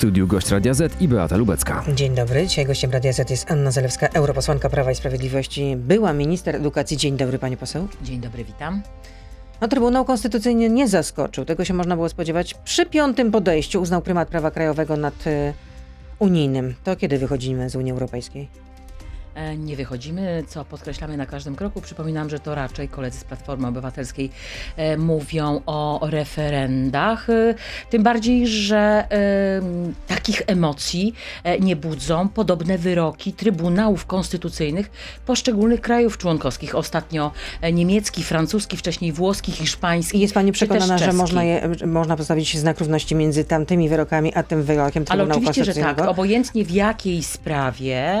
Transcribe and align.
studiu 0.00 0.26
gość 0.26 0.50
Radia 0.50 0.74
Z 0.74 1.02
i 1.02 1.08
Beata 1.08 1.36
Lubecka. 1.36 1.84
Dzień 1.94 2.14
dobry. 2.14 2.46
Dzisiaj 2.46 2.66
gościem 2.66 2.90
Radia 2.90 3.12
Z 3.12 3.30
jest 3.30 3.50
Anna 3.50 3.70
Zalewska, 3.70 4.08
europosłanka 4.08 4.68
Prawa 4.70 4.92
i 4.92 4.94
Sprawiedliwości, 4.94 5.76
była 5.76 6.12
minister 6.12 6.56
edukacji. 6.56 6.96
Dzień 6.96 7.16
dobry, 7.16 7.38
pani 7.38 7.56
poseł. 7.56 7.88
Dzień 8.02 8.20
dobry, 8.20 8.44
witam. 8.44 8.82
No, 9.60 9.68
Trybunał 9.68 10.04
Konstytucyjny 10.04 10.70
nie 10.70 10.88
zaskoczył. 10.88 11.44
Tego 11.44 11.64
się 11.64 11.74
można 11.74 11.96
było 11.96 12.08
spodziewać. 12.08 12.54
Przy 12.54 12.86
piątym 12.86 13.30
podejściu 13.30 13.82
uznał 13.82 14.02
prymat 14.02 14.28
prawa 14.28 14.50
krajowego 14.50 14.96
nad 14.96 15.26
y, 15.26 15.52
unijnym. 16.18 16.74
To 16.84 16.96
kiedy 16.96 17.18
wychodzimy 17.18 17.70
z 17.70 17.76
Unii 17.76 17.92
Europejskiej? 17.92 18.48
E, 19.34 19.56
Nie 19.56 19.76
wychodzimy, 19.76 20.44
co 20.48 20.64
podkreślamy 20.64 21.16
na 21.16 21.26
każdym 21.26 21.56
kroku. 21.56 21.80
Przypominam, 21.80 22.30
że 22.30 22.40
to 22.40 22.54
raczej 22.54 22.88
koledzy 22.88 23.18
z 23.18 23.24
Platformy 23.24 23.66
Obywatelskiej 23.66 24.30
e, 24.76 24.96
mówią 24.96 25.60
o 25.66 26.00
referendach. 26.02 27.30
E, 27.30 27.54
Tym 27.90 28.02
bardziej, 28.02 28.46
że 28.46 28.80
takich 30.06 30.42
emocji 30.46 31.14
nie 31.60 31.76
budzą 31.76 32.28
podobne 32.28 32.78
wyroki 32.78 33.32
Trybunałów 33.32 34.06
Konstytucyjnych 34.06 34.90
poszczególnych 35.26 35.80
krajów 35.80 36.18
członkowskich. 36.18 36.74
Ostatnio 36.74 37.30
niemiecki, 37.72 38.24
francuski, 38.24 38.76
wcześniej 38.76 39.12
włoski, 39.12 39.52
hiszpański. 39.52 40.18
I 40.18 40.20
jest 40.20 40.34
pani 40.34 40.52
przekonana, 40.52 40.98
że 40.98 41.12
można, 41.12 41.44
je, 41.44 41.70
można 41.86 42.16
postawić 42.16 42.58
znak 42.58 42.78
równości 42.78 43.14
między 43.14 43.44
tamtymi 43.44 43.88
wyrokami, 43.88 44.34
a 44.34 44.42
tym 44.42 44.62
wyrokiem 44.62 45.04
Ale 45.08 45.24
Trybunału 45.24 45.48
oczywiście, 45.48 45.64
że 45.64 45.74
tak. 45.74 46.00
Obojętnie 46.00 46.64
w 46.64 46.70
jakiej 46.70 47.22
sprawie, 47.22 48.18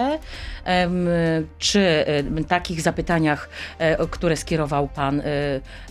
czy 1.58 2.04
takich 2.48 2.80
zapytaniach, 2.80 3.48
e, 3.78 4.06
które 4.06 4.36
skierował 4.36 4.88
pan 4.88 5.20
e, 5.20 5.24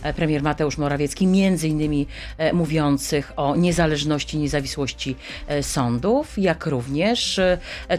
e, 0.02 0.14
premier 0.14 0.42
Mateusz 0.42 0.78
Morawiecki, 0.78 1.26
między 1.26 1.68
innymi 1.68 2.06
mówiących 2.52 3.32
o 3.36 3.56
niezależności, 3.56 4.38
niezawisłości 4.38 5.16
sądów, 5.62 6.38
jak 6.38 6.66
również 6.66 7.40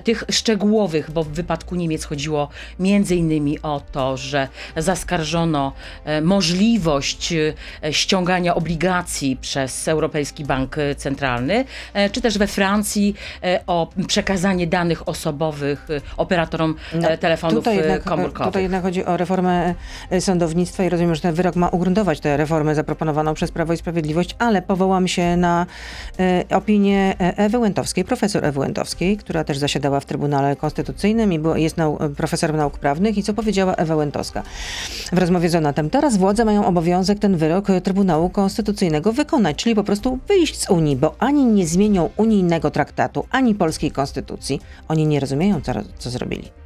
tych 0.03 0.23
szczegółowych, 0.31 1.11
bo 1.11 1.23
w 1.23 1.27
wypadku 1.27 1.75
Niemiec 1.75 2.03
chodziło 2.03 2.49
między 2.79 3.15
innymi 3.15 3.61
o 3.61 3.81
to, 3.91 4.17
że 4.17 4.47
zaskarżono 4.77 5.73
możliwość 6.21 7.33
ściągania 7.91 8.55
obligacji 8.55 9.37
przez 9.41 9.87
Europejski 9.87 10.45
Bank 10.45 10.75
Centralny, 10.97 11.65
czy 12.11 12.21
też 12.21 12.37
we 12.37 12.47
Francji 12.47 13.15
o 13.67 13.91
przekazanie 14.07 14.67
danych 14.67 15.07
osobowych 15.07 15.87
e, 15.89 16.01
operatorom 16.71 17.13
e, 17.13 17.17
telefonów 17.17 17.57
tutaj 17.57 17.77
e, 17.77 17.79
jednak, 17.81 18.03
komórkowych. 18.03 18.47
Tutaj 18.47 18.63
jednak 18.63 18.83
chodzi 18.83 19.05
o 19.05 19.17
reformę 19.17 19.75
e, 20.09 20.21
sądownictwa 20.21 20.83
i 20.83 20.89
rozumiem, 20.89 21.15
że 21.15 21.21
ten 21.21 21.33
wyrok 21.33 21.55
ma 21.55 21.69
ugruntować 21.69 22.19
tę 22.19 22.37
reformę 22.37 22.75
zaproponowaną 22.75 23.33
przez 23.33 23.51
Prawo 23.51 23.73
i 23.73 23.77
Sprawiedliwość, 23.77 24.35
ale 24.39 24.61
powołam 24.61 25.07
się 25.07 25.37
na 25.37 25.65
e, 26.19 26.43
opinię 26.55 27.15
e, 27.19 27.37
Ewy 27.37 27.57
Łętowskiej, 27.57 28.03
profesor 28.03 28.45
Ewy 28.45 28.59
Łętowskiej, 28.59 29.17
która 29.17 29.43
też 29.43 29.57
zasiadała 29.57 29.99
w 29.99 30.05
Trybunale 30.05 30.55
Konstytucyjnym 30.55 31.33
i 31.33 31.39
jest 31.55 31.77
nau, 31.77 31.97
profesorem 32.17 32.57
nauk 32.57 32.79
prawnych 32.79 33.17
i 33.17 33.23
co 33.23 33.33
powiedziała 33.33 33.75
Ewa 33.75 33.95
Łętowska 33.95 34.43
w 35.11 35.17
rozmowie 35.17 35.49
z 35.49 35.55
Onatem. 35.55 35.89
Teraz 35.89 36.17
władze 36.17 36.45
mają 36.45 36.65
obowiązek 36.65 37.19
ten 37.19 37.37
wyrok 37.37 37.69
e, 37.69 37.81
Trybunału 37.81 38.29
Konstytucyjnego 38.29 39.13
wykonać, 39.13 39.57
czyli 39.57 39.75
po 39.75 39.83
prostu 39.83 40.19
wyjść 40.27 40.59
z 40.59 40.69
Unii, 40.69 40.95
bo 40.95 41.15
ani 41.19 41.45
nie 41.45 41.67
zmienią 41.67 42.09
unijnego 42.17 42.71
traktatu, 42.71 43.25
ani 43.31 43.55
polskiej 43.55 43.91
konstytucji. 43.91 44.61
Oni 44.87 45.07
nie 45.07 45.19
rozumieją, 45.19 45.61
co, 45.61 45.71
co 45.97 46.09
zrobili. 46.09 46.60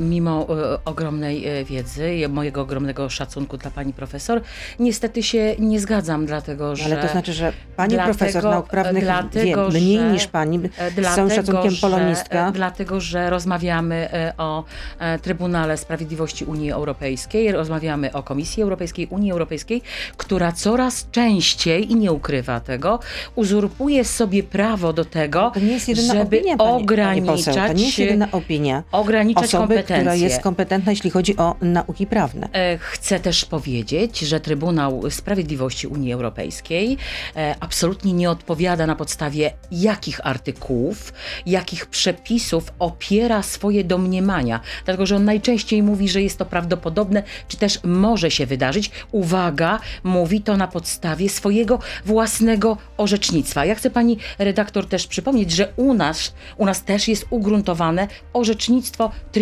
Mimo 0.00 0.46
e, 0.74 0.78
ogromnej 0.84 1.46
e, 1.46 1.64
wiedzy 1.64 2.14
i 2.14 2.28
mojego 2.28 2.60
ogromnego 2.62 3.08
szacunku 3.10 3.56
dla 3.56 3.70
pani 3.70 3.92
profesor, 3.92 4.40
niestety 4.78 5.22
się 5.22 5.54
nie 5.58 5.80
zgadzam, 5.80 6.26
dlatego 6.26 6.76
że. 6.76 6.84
Ale 6.84 6.96
to 6.96 7.08
znaczy, 7.08 7.32
że 7.32 7.52
pani 7.76 7.94
Dlatego- 7.94 8.18
profesor 8.18 8.44
nauk 8.44 8.68
prawnych 8.68 9.04
dlatego, 9.04 9.70
wie 9.70 9.80
mniej 9.80 9.98
że- 9.98 10.12
niż 10.12 10.26
pani, 10.26 10.56
E, 10.58 10.60
z 10.90 10.94
Dlatego, 10.94 11.14
całym 11.16 11.30
szacunkiem 11.30 11.70
że, 11.70 11.80
polonistka. 11.80 12.48
e, 12.48 12.52
Dlatego, 12.52 13.00
że 13.00 13.30
rozmawiamy 13.30 13.94
e, 14.12 14.32
o 14.38 14.64
e, 14.98 15.18
Trybunale 15.18 15.76
Sprawiedliwości 15.76 16.44
Unii 16.44 16.70
Europejskiej, 16.72 17.52
rozmawiamy 17.52 18.12
o 18.12 18.22
Komisji 18.22 18.62
Europejskiej, 18.62 19.06
Unii 19.10 19.32
Europejskiej, 19.32 19.82
która 20.16 20.52
coraz 20.52 21.06
częściej, 21.10 21.92
i 21.92 21.96
nie 21.96 22.12
ukrywa 22.12 22.60
tego, 22.60 22.98
uzurpuje 23.34 24.04
sobie 24.04 24.42
prawo 24.42 24.92
do 24.92 25.04
tego, 25.04 25.50
To 25.54 25.60
nie 25.60 25.72
jest 25.72 25.88
jedyna 25.88 26.14
żeby 26.14 26.38
opinia, 26.38 26.56
pani, 26.56 26.86
pani 26.86 27.22
poseł. 27.22 27.54
To 27.54 27.60
nie 27.60 27.66
jest 27.66 27.68
ograniczać, 27.68 27.98
jedyna 27.98 28.28
opinia 28.32 28.82
ograniczać 28.92 29.47
osoby, 29.56 29.82
która 29.82 30.14
jest 30.14 30.40
kompetentna, 30.40 30.92
jeśli 30.92 31.10
chodzi 31.10 31.36
o 31.36 31.54
nauki 31.60 32.06
prawne. 32.06 32.48
E, 32.52 32.78
Chcę 32.78 33.20
też 33.20 33.44
powiedzieć, 33.44 34.18
że 34.20 34.40
Trybunał 34.40 35.10
Sprawiedliwości 35.10 35.86
Unii 35.86 36.12
Europejskiej 36.12 36.96
e, 37.36 37.54
absolutnie 37.60 38.12
nie 38.12 38.30
odpowiada 38.30 38.86
na 38.86 38.96
podstawie 38.96 39.50
jakich 39.70 40.26
artykułów, 40.26 41.12
jakich 41.46 41.86
przepisów 41.86 42.72
opiera 42.78 43.42
swoje 43.42 43.84
domniemania, 43.84 44.60
dlatego 44.84 45.06
że 45.06 45.16
on 45.16 45.24
najczęściej 45.24 45.82
mówi, 45.82 46.08
że 46.08 46.22
jest 46.22 46.38
to 46.38 46.44
prawdopodobne, 46.44 47.22
czy 47.48 47.56
też 47.56 47.80
może 47.84 48.30
się 48.30 48.46
wydarzyć. 48.46 48.90
Uwaga, 49.12 49.80
mówi 50.04 50.40
to 50.40 50.56
na 50.56 50.68
podstawie 50.68 51.28
swojego 51.28 51.78
własnego 52.04 52.76
orzecznictwa. 52.96 53.64
Ja 53.64 53.74
chcę 53.74 53.90
pani 53.90 54.18
redaktor 54.38 54.86
też 54.86 55.06
przypomnieć, 55.06 55.50
że 55.50 55.72
u 55.76 55.94
nas, 55.94 56.34
u 56.56 56.66
nas 56.66 56.84
też 56.84 57.08
jest 57.08 57.26
ugruntowane 57.30 58.08
orzecznictwo 58.32 59.10
Trybunału 59.32 59.37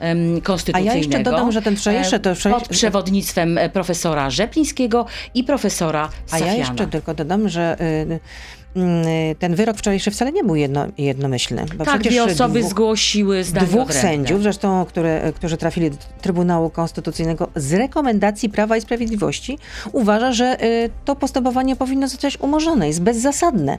em, 0.00 0.40
Konstytucyjnego. 0.40 1.30
dodam, 1.30 1.52
że 1.52 1.62
ten 1.62 1.74
wczorajszy- 1.76 2.16
e, 2.16 2.20
to 2.20 2.34
wczoraj- 2.34 2.58
Pod 2.58 2.68
przewodnictwem 2.68 3.58
e, 3.58 3.68
profesora 3.70 4.30
Rzeplińskiego 4.30 5.06
i 5.34 5.44
profesora 5.44 6.08
A 6.26 6.30
Safiana. 6.30 6.52
ja 6.52 6.58
jeszcze 6.58 6.86
tylko 6.86 7.14
dodam, 7.14 7.48
że 7.48 7.76
y, 7.80 8.80
y, 8.80 9.36
ten 9.38 9.54
wyrok 9.54 9.76
wczorajszy 9.76 10.10
wcale 10.10 10.32
nie 10.32 10.44
był 10.44 10.56
jedno, 10.56 10.86
jednomyślny. 10.98 11.64
Bo 11.78 11.84
Tak, 11.84 12.02
dwie 12.02 12.24
osoby 12.24 12.58
dwóch, 12.58 12.70
zgłosiły 12.70 13.44
zdanie 13.44 13.66
Dwóch 13.66 13.82
odrębne. 13.82 14.02
sędziów, 14.10 14.42
zresztą, 14.42 14.84
które, 14.84 15.32
którzy 15.36 15.56
trafili 15.56 15.90
do 15.90 15.96
Trybunału 16.22 16.70
Konstytucyjnego 16.70 17.48
z 17.56 17.72
rekomendacji 17.72 18.48
Prawa 18.48 18.76
i 18.76 18.80
Sprawiedliwości, 18.80 19.58
uważa, 19.92 20.32
że 20.32 20.64
y, 20.64 20.90
to 21.04 21.16
postępowanie 21.16 21.76
powinno 21.76 22.08
zostać 22.08 22.38
umorzone, 22.40 22.86
jest 22.88 23.02
bezzasadne. 23.02 23.78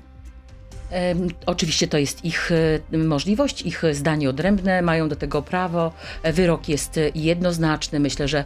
Oczywiście 1.45 1.87
to 1.87 1.97
jest 1.97 2.25
ich 2.25 2.51
e, 2.91 2.97
możliwość, 2.97 3.61
ich 3.61 3.83
zdanie 3.91 4.29
odrębne, 4.29 4.81
mają 4.81 5.09
do 5.09 5.15
tego 5.15 5.41
prawo. 5.41 5.93
E, 6.23 6.33
Wyrok 6.33 6.69
jest 6.69 6.97
e, 6.97 7.01
jednoznaczny. 7.15 7.99
Myślę, 7.99 8.27
że 8.27 8.43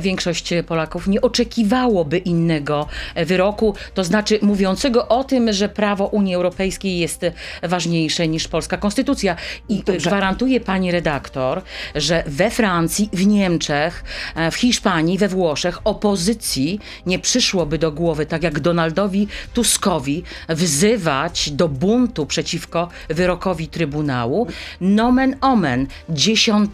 większość 0.00 0.54
Polaków 0.66 1.06
nie 1.08 1.20
oczekiwałoby 1.20 2.18
innego 2.18 2.88
wyroku, 3.26 3.74
to 3.94 4.04
znaczy 4.04 4.38
mówiącego 4.42 5.08
o 5.08 5.24
tym, 5.24 5.52
że 5.52 5.68
prawo 5.68 6.06
Unii 6.06 6.34
Europejskiej 6.34 6.98
jest 6.98 7.26
ważniejsze 7.62 8.28
niż 8.28 8.48
polska 8.48 8.76
konstytucja. 8.76 9.36
I 9.68 9.82
Dobrze. 9.82 10.10
gwarantuje 10.10 10.60
pani 10.60 10.90
redaktor, 10.90 11.62
że 11.94 12.22
we 12.26 12.50
Francji, 12.50 13.08
w 13.12 13.26
Niemczech, 13.26 14.04
w 14.52 14.54
Hiszpanii, 14.54 15.18
we 15.18 15.28
Włoszech 15.28 15.78
opozycji 15.84 16.80
nie 17.06 17.18
przyszłoby 17.18 17.78
do 17.78 17.92
głowy, 17.92 18.26
tak 18.26 18.42
jak 18.42 18.60
Donaldowi 18.60 19.28
Tuskowi, 19.54 20.22
wzywać 20.48 21.50
do 21.50 21.68
buntu 21.86 22.26
przeciwko 22.26 22.88
wyrokowi 23.08 23.68
Trybunału 23.68 24.46
nomen 24.80 25.36
omen 25.40 25.86
10. 26.08 26.70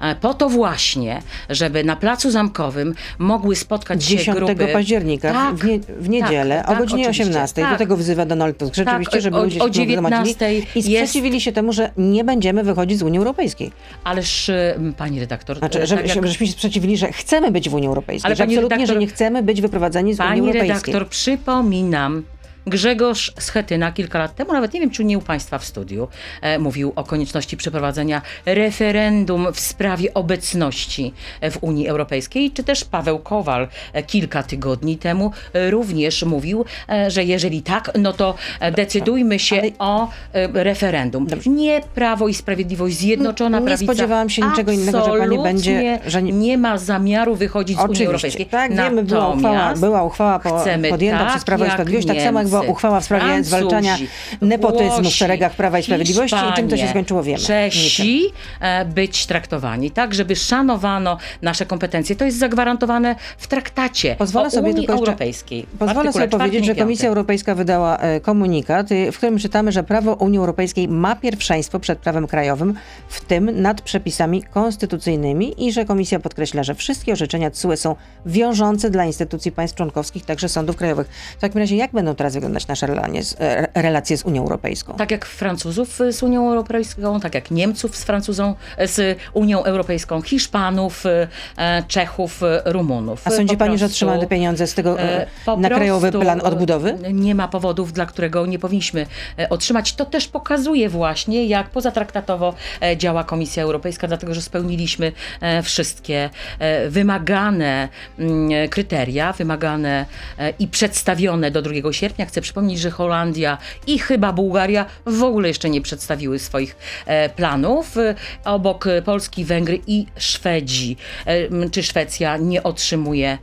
E, 0.00 0.14
Po 0.20 0.34
to 0.34 0.48
właśnie, 0.48 1.22
żeby 1.50 1.84
na 1.84 1.96
Placu 1.96 2.30
Zamkowym 2.30 2.94
mogły 3.18 3.56
spotkać 3.56 4.04
się 4.04 4.16
10 4.16 4.36
grupy... 4.36 4.68
października 4.72 5.32
Tak, 5.32 5.54
w, 5.54 5.64
nie, 5.64 5.78
w 5.98 6.08
niedzielę 6.08 6.56
tak, 6.56 6.66
o 6.66 6.68
tak, 6.68 6.78
godzinie 6.78 7.02
oczywiście, 7.02 7.30
18. 7.30 7.62
Do 7.62 7.68
tak. 7.68 7.78
tego 7.78 7.96
wzywa 7.96 8.26
Donald 8.26 8.58
Tusk. 8.58 8.74
Rzeczywiście, 8.74 9.20
żeby 9.20 9.36
o- 9.36 9.44
ludzie 9.44 9.60
o 9.60 9.68
zgromadzili 9.68 10.36
19 10.36 10.52
i 10.74 10.82
sprzeciwili 10.82 11.40
się 11.40 11.52
temu, 11.52 11.72
że 11.72 11.90
nie 11.96 12.24
będziemy 12.24 12.62
wychodzić 12.64 12.98
z 12.98 13.02
Unii 13.02 13.18
Europejskiej. 13.18 13.72
Ależ, 14.04 14.50
pani 14.96 15.20
redaktor... 15.20 15.58
Znaczy, 15.58 15.82
e, 15.82 15.86
że, 15.86 15.96
tak 15.96 16.04
jak- 16.06 16.14
żebyśmy 16.14 16.46
się 16.46 16.52
sprzeciwili, 16.52 16.96
że 16.96 17.12
chcemy 17.12 17.50
być 17.50 17.68
w 17.68 17.74
Unii 17.74 17.88
Europejskiej. 17.88 18.28
Ale 18.28 18.36
że 18.36 18.42
pani 18.44 18.54
absolutnie, 18.56 18.86
że 18.86 18.92
redaktor- 18.92 19.00
nie 19.00 19.06
chcemy 19.06 19.42
być 19.42 19.60
wyprowadzeni 19.60 20.14
z 20.14 20.20
Unii 20.20 20.28
Pani 20.28 20.40
Europejskiej. 20.40 20.92
redaktor, 20.94 21.08
przypominam, 21.08 22.22
Grzegorz 22.70 23.32
Schetyna 23.38 23.92
kilka 23.92 24.18
lat 24.18 24.34
temu, 24.34 24.52
nawet 24.52 24.72
nie 24.74 24.80
wiem, 24.80 24.90
czy 24.90 25.04
nie 25.04 25.18
u 25.18 25.20
Państwa 25.20 25.58
w 25.58 25.64
studiu, 25.64 26.08
e, 26.42 26.58
mówił 26.58 26.92
o 26.96 27.04
konieczności 27.04 27.56
przeprowadzenia 27.56 28.22
referendum 28.46 29.46
w 29.54 29.60
sprawie 29.60 30.14
obecności 30.14 31.12
w 31.50 31.58
Unii 31.60 31.88
Europejskiej, 31.88 32.50
czy 32.50 32.64
też 32.64 32.84
Paweł 32.84 33.18
Kowal 33.18 33.68
e, 33.92 34.02
kilka 34.02 34.42
tygodni 34.42 34.98
temu 34.98 35.32
e, 35.52 35.70
również 35.70 36.22
mówił, 36.22 36.64
e, 36.88 37.10
że 37.10 37.24
jeżeli 37.24 37.62
tak, 37.62 37.90
no 37.98 38.12
to 38.12 38.34
e, 38.60 38.72
decydujmy 38.72 39.38
się 39.38 39.56
ale- 39.58 39.70
o 39.78 40.08
e, 40.32 40.64
referendum. 40.64 41.26
Nie 41.46 41.80
Prawo 41.94 42.28
i 42.28 42.34
Sprawiedliwość, 42.34 42.96
Zjednoczona 42.96 43.58
Nie 43.58 43.66
Prawica. 43.66 43.92
spodziewałam 43.92 44.30
się 44.30 44.42
niczego 44.42 44.72
innego, 44.72 45.04
że 45.04 45.18
pani 45.18 45.38
będzie- 45.42 45.98
że 46.06 46.22
nie- 46.22 46.32
nie 46.32 46.58
ma 46.58 46.78
zamiaru 46.78 47.34
wychodzić 47.34 47.78
z 47.78 47.84
Unii. 47.84 48.06
Europejskiej. 48.06 48.46
Tak, 48.46 48.74
wiemy, 48.76 49.02
była 49.04 49.28
uchwała, 49.28 49.74
była 49.74 50.02
uchwała 50.04 50.38
po, 50.38 50.58
chcemy 50.58 50.88
podjęta 50.88 51.18
tak, 51.18 51.28
przez 51.30 51.44
Prawo 51.44 51.64
i 51.64 51.70
Sprawiedliwość, 51.70 52.08
tak 52.08 52.20
samo 52.20 52.38
jak 52.38 52.48
była 52.48 52.59
uchwała 52.62 53.00
w 53.00 53.04
sprawie 53.04 53.24
Francuzi, 53.24 53.48
zwalczania 53.48 53.98
nepotyzmu 54.40 54.90
w 54.90 55.02
Włosi, 55.02 55.10
szeregach 55.16 55.52
Prawa 55.54 55.78
i 55.78 55.82
Sprawiedliwości 55.82 56.36
i 56.36 56.52
czym 56.56 56.68
to 56.68 56.76
się 56.76 56.82
Hiszpanie, 56.82 56.90
skończyło 56.90 57.22
wiemy. 57.22 57.38
Czesi 57.38 58.22
e, 58.60 58.84
być 58.84 59.26
traktowani 59.26 59.90
tak, 59.90 60.14
żeby 60.14 60.36
szanowano 60.36 61.18
nasze 61.42 61.66
kompetencje. 61.66 62.16
To 62.16 62.24
jest 62.24 62.38
zagwarantowane 62.38 63.16
w 63.38 63.46
traktacie 63.46 64.16
Pozwolę 64.18 64.50
sobie 64.50 64.68
Unii 64.68 64.76
tylko 64.76 64.92
jeszcze- 64.92 65.06
Europejskiej. 65.06 65.66
w 65.74 65.78
Pozwolę 65.78 66.12
sobie 66.12 66.28
powiedzieć, 66.28 66.64
że 66.66 66.74
Komisja. 66.74 67.08
Europejska 67.08 67.54
wydała 67.54 67.96
e, 67.96 68.20
komunikat, 68.20 68.92
y, 68.92 69.12
w 69.12 69.16
którym 69.16 69.38
czytamy, 69.38 69.72
że 69.72 69.82
prawo 69.82 70.14
Unii 70.14 70.38
Europejskiej 70.38 70.88
ma 70.88 71.16
pierwszeństwo 71.16 71.80
przed 71.80 71.98
prawem 71.98 72.26
krajowym, 72.26 72.74
w 73.08 73.20
tym 73.20 73.62
nad 73.62 73.80
przepisami 73.80 74.42
konstytucyjnymi 74.42 75.66
i 75.66 75.72
że 75.72 75.84
Komisja 75.84 76.20
podkreśla, 76.20 76.62
że 76.62 76.74
wszystkie 76.74 77.12
orzeczenia 77.12 77.50
TSUE 77.50 77.76
są 77.76 77.96
wiążące 78.26 78.90
dla 78.90 79.04
instytucji 79.04 79.52
państw 79.52 79.76
członkowskich, 79.76 80.24
także 80.24 80.48
sądów 80.48 80.76
krajowych. 80.76 81.08
W 81.38 81.40
takim 81.40 81.58
razie 81.58 81.76
jak 81.76 81.92
będą 81.92 82.14
teraz 82.14 82.36
wyglądać 82.40 82.66
nasze 82.66 82.86
relacje 82.86 83.24
z, 83.24 83.36
e, 83.40 83.82
relacje 83.82 84.16
z 84.16 84.24
Unią 84.24 84.42
Europejską? 84.42 84.94
Tak 84.96 85.10
jak 85.10 85.26
Francuzów 85.26 85.98
z 86.10 86.22
Unią 86.22 86.48
Europejską, 86.48 87.20
tak 87.20 87.34
jak 87.34 87.50
Niemców 87.50 87.96
z 87.96 88.04
Francuzą, 88.04 88.54
z 88.86 89.18
Unią 89.32 89.64
Europejską, 89.64 90.22
Hiszpanów, 90.22 91.06
e, 91.06 91.82
Czechów, 91.88 92.42
e, 92.42 92.62
Rumunów. 92.64 93.22
A 93.24 93.30
sądzi 93.30 93.54
Po 93.54 93.58
Pani, 93.58 93.78
że 93.78 93.78
prostu, 93.78 93.94
otrzymamy 93.94 94.20
te 94.20 94.26
pieniądze 94.26 94.66
z 94.66 94.74
tego 94.74 95.00
e, 95.00 95.26
e, 95.46 95.56
na 95.56 95.68
krajowy 95.68 96.12
plan 96.12 96.40
odbudowy? 96.44 96.98
e, 97.04 97.12
Nie 97.12 97.34
ma 97.34 97.48
powodów, 97.48 97.92
dla 97.92 98.06
którego 98.06 98.46
nie 98.46 98.58
powinniśmy 98.58 99.06
e, 99.38 99.48
otrzymać. 99.48 99.94
To 99.94 100.04
też 100.04 100.28
pokazuje 100.28 100.88
właśnie, 100.88 101.46
jak 101.46 101.70
pozatraktatowo 101.70 102.54
e, 102.82 102.96
działa 102.96 103.24
Komisja 103.24 103.62
Europejska, 103.62 104.08
dlatego 104.08 104.34
że 104.34 104.42
spełniliśmy 104.42 105.12
e, 105.40 105.62
wszystkie 105.62 106.30
e, 106.58 106.88
wymagane 106.90 107.88
mm, 108.18 108.68
kryteria, 108.68 109.32
wymagane 109.32 110.06
e, 110.38 110.50
i 110.58 110.68
przedstawione 110.68 111.50
do 111.50 111.62
2 111.62 111.92
sierpnia. 111.92 112.26
Chcę 112.30 112.40
przypomnieć, 112.40 112.80
że 112.80 112.90
Holandia 112.90 113.58
i 113.86 113.98
chyba 113.98 114.32
Bułgaria 114.32 114.86
w 115.06 115.22
ogóle 115.22 115.48
jeszcze 115.48 115.70
nie 115.70 115.80
przedstawiły 115.80 116.38
swoich 116.38 116.76
e, 117.06 117.28
planów. 117.28 117.96
E, 117.96 118.14
Obok 118.44 118.84
Polski, 119.04 119.44
Węgry 119.44 119.80
i 119.86 120.06
Szwedzi, 120.16 120.96
e, 121.26 121.70
czy 121.70 121.82
Szwecja 121.82 122.36
nie 122.36 122.62
otrzymuje 122.62 123.38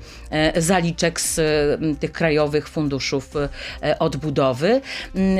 zaliczek 0.56 1.21
z 1.21 1.39
tych 2.00 2.12
krajowych 2.12 2.69
funduszów 2.69 3.33
e, 3.35 4.00
odbudowy. 4.00 4.81
Mm, 5.15 5.38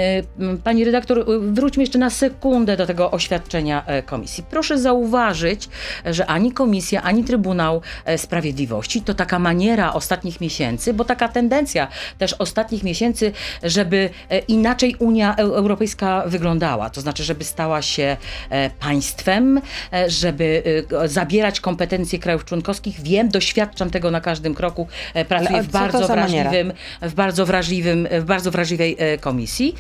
e, 0.54 0.58
Pani 0.64 0.84
redaktor, 0.86 1.20
e, 1.20 1.24
wróćmy 1.40 1.84
jeszcze 1.84 2.00
na 2.00 2.10
sekundę 2.10 2.78
do 2.78 2.86
tego 2.86 3.12
oświadczenia 3.12 3.84
e, 3.86 4.04
komisji. 4.04 4.44
Proszę 4.50 4.78
zauważyć, 4.78 5.70
że 6.06 6.26
ani 6.26 6.52
komisja, 6.52 7.02
ani 7.02 7.24
Trybunał 7.24 7.82
e, 8.06 8.18
Sprawiedliwości 8.18 9.02
to 9.02 9.14
taka 9.14 9.40
maniera 9.40 9.94
ostatnich 9.94 10.42
miesięcy, 10.42 10.94
bo 10.94 11.06
taka 11.06 11.28
tendencja 11.28 11.88
też 12.18 12.34
ostatnich 12.34 12.84
miesięcy, 12.84 13.32
żeby 13.64 14.10
e, 14.30 14.40
inaczej 14.40 14.96
Unia 15.00 15.36
Eu- 15.36 15.54
Europejska 15.56 16.24
wyglądała. 16.28 16.90
To 16.90 17.02
znaczy, 17.02 17.24
żeby 17.24 17.44
stała 17.44 17.82
się 17.82 18.18
e, 18.50 18.70
państwem, 18.70 19.62
e, 19.94 20.10
żeby 20.10 20.64
e, 21.04 21.08
zabierać 21.08 21.60
kompetencje 21.60 22.20
krajów 22.20 22.46
członkowskich. 22.46 23.02
Wiem, 23.02 23.30
doświadczam 23.30 23.90
tego 23.90 24.12
na 24.12 24.22
każdym 24.22 24.56
kroku. 24.56 24.77
E, 25.14 25.26
Pracuję 25.26 25.50
Ale 25.50 25.64
w 25.64 25.72
bardzo 25.72 26.00
maniera? 26.16 26.50
wrażliwym, 26.50 26.74
w 27.02 27.14
bardzo 27.14 27.46
wrażliwym, 27.46 28.08
w 28.12 28.24
bardzo 28.24 28.52
wrażliwej 28.52 28.96
e, 29.00 29.18
komisji 29.18 29.76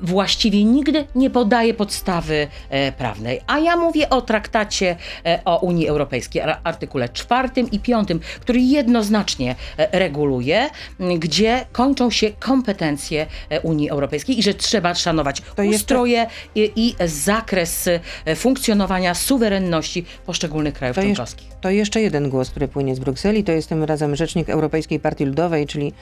właściwie 0.00 0.64
nigdy 0.64 1.06
nie 1.14 1.30
podaje 1.30 1.74
podstawy 1.74 2.48
e, 2.70 2.92
prawnej. 2.92 3.40
A 3.46 3.58
ja 3.58 3.76
mówię 3.76 4.08
o 4.10 4.22
traktacie 4.22 4.96
e, 5.26 5.40
o 5.44 5.58
Unii 5.58 5.88
Europejskiej, 5.88 6.42
ar- 6.42 6.60
artykule 6.64 7.08
czwartym 7.08 7.70
i 7.70 7.78
piątym, 7.80 8.20
który 8.40 8.60
jednoznacznie 8.60 9.54
e, 9.76 9.98
reguluje, 9.98 10.70
gdzie 11.18 11.64
kończą 11.72 12.10
się 12.10 12.30
kompetencje 12.38 13.26
e, 13.50 13.60
Unii 13.60 13.90
Europejskiej 13.90 14.38
i 14.38 14.42
że 14.42 14.54
trzeba 14.54 14.94
szanować 14.94 15.40
To 15.56 15.62
jeszcze- 15.62 15.76
ustroje 15.76 16.26
i, 16.54 16.72
i 16.76 16.94
zakres 17.08 17.88
e, 18.24 18.36
funkcjonowania 18.36 19.14
suwerenności 19.14 20.04
poszczególnych 20.26 20.74
krajów 20.74 20.94
To, 20.96 21.02
jeszcze, 21.02 21.14
członkowskich. 21.16 21.48
to 21.60 21.70
jeszcze 21.70 22.00
jeden 22.00 22.30
głos, 22.30 22.50
który 22.50 22.68
płynie 22.68 22.94
z 22.94 22.98
Brukseli, 22.98 23.44
to 23.44 23.52
jest 23.52 23.68
tym 23.68 23.84
razem 23.84 24.16
rzecznik 24.16 24.48
Europejskiej 24.48 25.00
Partii 25.00 25.24
Ludowej, 25.24 25.66
czyli 25.66 25.92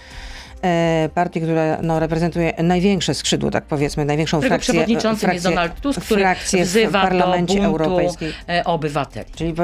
partii, 1.15 1.41
która 1.41 1.79
no, 1.83 2.01
reprezentuje 2.01 2.53
największe 2.63 3.15
skrzydło, 3.15 3.51
tak 3.51 3.65
powiedzmy, 3.65 4.05
największą 4.05 4.37
Którego 4.39 4.55
frakcję, 4.55 4.75
przewodniczącym 4.75 5.31
jest 5.31 5.45
frakcję- 5.47 5.51
Donald 5.55 5.81
Tusk, 5.81 6.01
który 6.01 6.21
frakcję 6.21 6.65
w 6.65 6.69
wzywa 6.69 7.03
Parlamencie 7.03 7.55
do 7.63 7.69
buntu 7.69 7.85
Europejskim. 7.85 8.29
e, 8.49 8.65
obywateli. 8.65 9.31
Czyli 9.37 9.55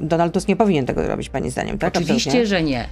Donald 0.00 0.34
Tusk 0.34 0.48
nie 0.48 0.56
powinien 0.56 0.86
tego 0.86 1.08
robić, 1.08 1.28
pani 1.28 1.50
zdaniem, 1.50 1.78
tak? 1.78 1.96
Oczywiście, 1.96 2.14
Absolutnie. 2.30 2.46
że 2.46 2.62
nie. 2.62 2.88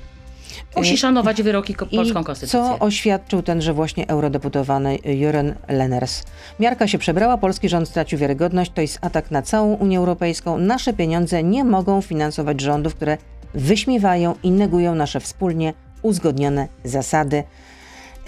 Musi 0.77 0.99
szanować 0.99 1.43
wyroki 1.43 1.75
ko- 1.75 1.87
polską 1.87 2.21
I 2.21 2.25
konstytucję. 2.25 2.61
co 2.61 2.79
oświadczył 2.79 3.43
tenże 3.43 3.73
właśnie 3.73 4.09
eurodeputowany 4.09 4.97
Jürgen 4.97 5.53
Lenners? 5.69 6.23
Miarka 6.61 6.87
się 6.89 6.99
przebrała, 6.99 7.39
polski 7.39 7.69
rząd 7.69 7.89
stracił 7.89 8.19
wiarygodność, 8.19 8.71
to 8.75 8.81
jest 8.81 8.99
atak 9.01 9.31
na 9.31 9.43
całą 9.43 9.75
Unię 9.75 9.99
Europejską. 9.99 10.59
Nasze 10.59 10.93
pieniądze 10.93 11.43
nie 11.43 11.65
mogą 11.65 12.01
finansować 12.03 12.61
rządów, 12.61 12.95
które 12.95 13.19
wyśmiewają 13.55 14.35
i 14.43 14.51
negują 14.51 14.95
nasze 14.95 15.21
wspólnie 15.21 15.75
uzgodnione 16.03 16.69
zasady. 16.85 17.45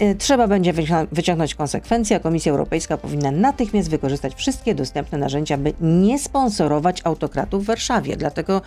Y, 0.01 0.15
Trzeba 0.15 0.47
będzie 0.47 0.73
wycią- 0.73 1.07
wyciągnąć 1.11 1.55
konsekwencje, 1.55 2.17
a 2.17 2.19
Komisja 2.19 2.51
Europejska 2.51 2.97
powinna 2.97 3.31
natychmiast 3.31 3.89
wykorzystać 3.89 4.35
wszystkie 4.35 4.75
dostępne 4.75 5.17
narzędzia, 5.17 5.57
by 5.57 5.73
nie 5.81 6.19
sponsorować 6.19 7.01
autokratów 7.03 7.63
w 7.63 7.67
Warszawie. 7.67 8.17
Dlatego 8.17 8.61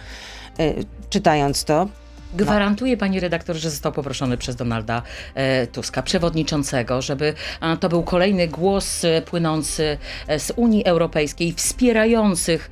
y, 0.60 0.84
czytając 1.10 1.64
to, 1.64 1.88
Gwarantuję 2.34 2.96
pani 2.96 3.20
redaktor, 3.20 3.56
że 3.56 3.70
został 3.70 3.92
poproszony 3.92 4.36
przez 4.36 4.56
Donalda 4.56 5.02
e, 5.34 5.66
Tuska, 5.66 6.02
przewodniczącego, 6.02 7.02
żeby 7.02 7.34
to 7.80 7.88
był 7.88 8.02
kolejny 8.02 8.48
głos 8.48 9.04
e, 9.04 9.22
płynący 9.22 9.98
e, 10.26 10.38
z 10.38 10.52
Unii 10.56 10.84
Europejskiej, 10.84 11.52
wspierających 11.52 12.70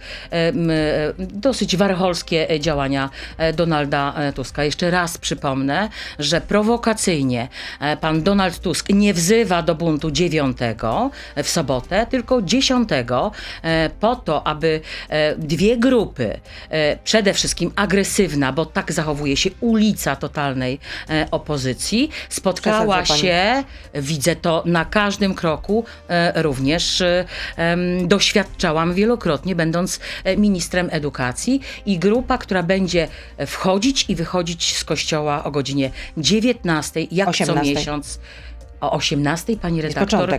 dosyć 1.19 1.77
warholskie 1.77 2.61
działania 2.61 3.11
Donalda 3.55 4.15
Tuska. 4.35 4.65
Jeszcze 4.65 4.91
raz 4.91 5.19
przypomnę, 5.19 5.89
że 6.19 6.41
prowokacyjnie 6.41 7.49
pan 8.01 8.23
Donald 8.23 8.59
Tusk 8.59 8.89
nie 8.89 9.15
wzywa 9.15 9.63
do 9.63 9.75
buntu 9.75 10.11
9 10.11 10.57
w 11.37 11.49
sobotę, 11.49 12.07
tylko 12.11 12.43
10 12.43 12.89
e, 12.93 13.91
po 14.01 14.17
to, 14.17 14.47
aby 14.47 14.81
dwie 15.39 15.77
grupy, 15.77 16.41
przede 17.05 17.35
wszystkim 17.35 17.73
agresywna, 17.77 18.53
bo 18.53 18.67
tak 18.67 18.93
zachowuje 18.93 19.37
się 19.37 19.50
ulica 19.61 20.17
totalnej 20.17 20.79
e, 21.11 21.29
opozycji, 21.31 22.11
spotkała 22.29 23.05
się, 23.05 23.65
widzę 23.95 24.37
to 24.37 24.63
na 24.67 24.85
każdym 24.85 25.35
kroku, 25.35 25.85
e, 26.09 26.43
również 26.43 27.01
e, 27.01 27.27
doświadczałam 28.05 28.95
wielokrotnie, 28.95 29.57
będąc 29.57 30.01
ministrem 30.37 30.89
edukacji 30.93 31.61
i 31.87 31.99
grupa, 31.99 32.39
która 32.39 32.63
będzie 32.63 33.09
wchodzić 33.47 34.05
i 34.09 34.17
wychodzić 34.17 34.77
z 34.77 34.85
kościoła 34.85 35.45
o 35.45 35.51
godzinie 35.51 35.91
19, 36.17 37.01
jak 37.11 37.29
18. 37.29 37.55
co 37.55 37.69
miesiąc. 37.69 38.21
O 38.81 38.93
18, 38.93 39.57
pani 39.57 39.83
redaktor, 39.83 40.39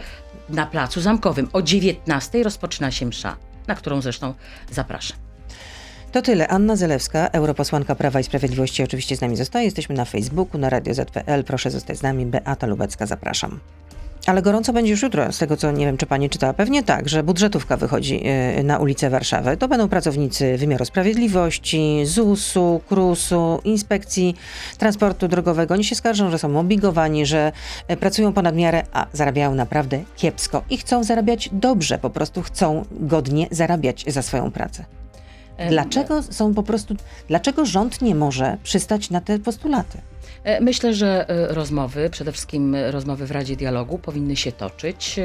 na 0.50 0.66
Placu 0.66 1.02
Zamkowym. 1.02 1.50
O 1.54 1.62
19 1.62 2.44
rozpoczyna 2.44 2.92
się 2.92 3.06
msza, 3.06 3.38
na 3.68 3.76
którą 3.76 4.02
zresztą 4.02 4.34
zapraszam. 4.72 5.31
To 6.12 6.22
tyle. 6.22 6.48
Anna 6.48 6.76
Zelewska, 6.76 7.28
europosłanka 7.28 7.96
Prawa 7.96 8.20
i 8.20 8.24
Sprawiedliwości, 8.24 8.84
oczywiście 8.84 9.16
z 9.16 9.22
nami 9.22 9.36
zostaje. 9.36 9.66
Jesteśmy 9.66 9.96
na 9.96 10.06
Facebooku, 10.06 10.62
na 10.62 10.70
Radio 10.70 10.94
ZPL. 10.94 11.44
Proszę 11.46 11.72
zostać 11.72 11.98
z 11.98 12.02
nami. 12.02 12.26
Beata 12.26 12.68
Lubecka, 12.68 13.06
zapraszam. 13.06 13.60
Ale 14.26 14.42
gorąco 14.42 14.74
będzie 14.74 14.92
już 14.92 15.02
jutro, 15.02 15.32
z 15.32 15.38
tego 15.38 15.58
co 15.58 15.72
nie 15.72 15.86
wiem, 15.86 15.98
czy 15.98 16.06
pani 16.06 16.30
czytała. 16.30 16.54
Pewnie 16.54 16.84
tak, 16.84 17.10
że 17.10 17.24
budżetówka 17.24 17.78
wychodzi 17.78 18.22
y, 18.60 18.64
na 18.64 18.80
ulicę 18.80 19.10
Warszawy. 19.10 19.58
To 19.58 19.68
będą 19.68 19.90
pracownicy 19.90 20.58
wymiaru 20.58 20.86
sprawiedliwości, 20.86 22.02
ZUS-u, 22.06 22.82
KRUS-u, 22.90 23.60
Inspekcji 23.64 24.36
Transportu 24.78 25.28
Drogowego. 25.28 25.74
Oni 25.74 25.84
się 25.84 25.96
skarżą, 25.96 26.32
że 26.32 26.40
są 26.40 26.60
obligowani, 26.60 27.26
że 27.26 27.52
y, 27.92 27.98
pracują 27.98 28.34
ponad 28.34 28.56
miarę, 28.56 28.84
a 28.94 29.06
zarabiają 29.14 29.56
naprawdę 29.56 30.04
kiepsko. 30.16 30.64
I 30.70 30.78
chcą 30.78 31.04
zarabiać 31.04 31.50
dobrze, 31.52 31.98
po 31.98 32.10
prostu 32.10 32.42
chcą 32.42 32.86
godnie 32.92 33.48
zarabiać 33.52 34.06
za 34.08 34.22
swoją 34.22 34.52
pracę. 34.52 35.01
Dlaczego 35.70 36.24
są 36.24 36.54
po 36.54 36.64
prostu, 36.64 36.96
dlaczego 37.28 37.66
rząd 37.66 38.02
nie 38.02 38.16
może 38.16 38.58
przystać 38.64 39.10
na 39.10 39.22
te 39.22 39.40
postulaty? 39.40 39.98
E, 40.44 40.62
Myślę, 40.62 40.94
że 40.94 41.30
e, 41.30 41.54
rozmowy, 41.54 42.10
przede 42.10 42.32
wszystkim 42.32 42.76
e, 42.76 42.92
rozmowy 42.92 43.26
w 43.26 43.32
Radzie 43.32 43.56
Dialogu 43.56 43.98
powinny 43.98 44.36
się 44.36 44.52
toczyć, 44.52 45.20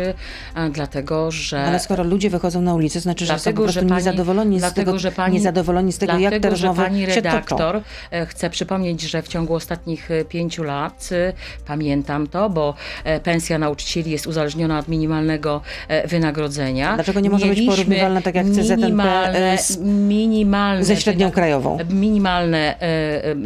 dlatego 0.73 1.31
że... 1.31 1.65
Ale 1.65 1.81
skoro 1.81 2.05
ludzie 2.05 2.31
wychodzą 2.31 2.61
na 2.63 2.75
ulicę, 2.75 3.01
znaczy, 3.01 3.27
że 3.27 3.33
są 3.33 3.37
po 3.39 3.43
Dlatego, 3.43 3.63
prostu 3.63 3.81
że 3.81 3.87
pani- 3.87 3.97
niezadowoleni, 3.97 4.59
z 4.59 4.61
dlatego, 4.61 4.87
tego, 4.91 4.99
że 4.99 5.13
pani- 5.13 5.35
niezadowoleni 5.35 5.93
z 5.93 5.99
tego, 5.99 6.13
jak 6.19 6.33
te 6.33 6.41
Dlatego, 6.41 6.57
że 6.57 6.67
rozmowy 6.67 6.89
pani 6.89 7.01
się 7.01 7.07
toczą. 7.07 7.17
redaktor 7.23 7.81
chce 8.27 8.51
przypomnieć, 8.51 9.01
że 9.03 9.23
w 9.23 9.29
ciągu 9.29 9.55
ostatnich 9.55 10.09
pięciu 10.29 10.63
lat, 10.63 11.09
pamiętam 11.67 12.27
to, 12.27 12.51
bo 12.51 12.75
pensja 13.23 13.59
nauczycieli 13.59 14.11
jest 14.11 14.27
uzależniona 14.27 14.79
od 14.79 14.89
minimalnego 14.89 15.61
wynagrodzenia. 16.09 16.95
Dlaczego 16.95 17.21
nie 17.21 17.31
może 17.31 17.47
być 17.47 17.67
porównywalna 17.67 18.23
tak 18.23 18.35
jak 18.35 18.47
minimalne, 18.47 19.59
z- 19.59 19.79
minimalne 19.81 20.85
ze 20.85 20.97
średnią 20.97 21.31
krajową? 21.31 21.79
Minimalne, 21.91 22.75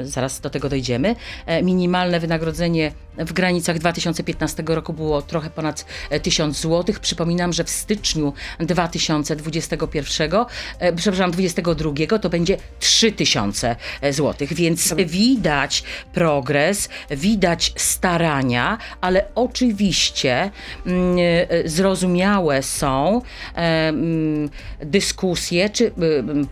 zaraz 0.02 0.40
do 0.40 0.50
tego 0.50 0.68
dojdziemy, 0.68 1.16
minimalne 1.62 2.20
wynagrodzenie 2.20 2.92
w 3.18 3.32
granicach 3.32 3.78
2015 3.78 4.62
roku 4.66 4.92
było 4.92 5.22
trochę 5.22 5.50
ponad 5.50 5.84
1000 6.22 6.60
zł. 6.60 6.94
Przypominam, 7.00 7.52
że 7.52 7.64
w 7.64 7.70
styczniu 7.70 8.32
2021, 8.60 10.32
e, 10.78 10.92
przepraszam, 10.92 11.30
2022 11.30 12.18
to 12.18 12.30
będzie 12.30 12.56
3000 12.80 13.76
zł, 14.02 14.48
więc 14.50 14.94
widać 15.06 15.82
progres, 16.14 16.88
widać 17.10 17.72
starania, 17.76 18.78
ale 19.00 19.24
oczywiście 19.34 20.50
mm, 20.86 21.16
e, 21.18 21.68
zrozumiałe 21.68 22.62
są 22.62 23.22
e, 23.54 23.58
mm, 23.88 24.50
dyskusje, 24.80 25.70
czy 25.70 25.92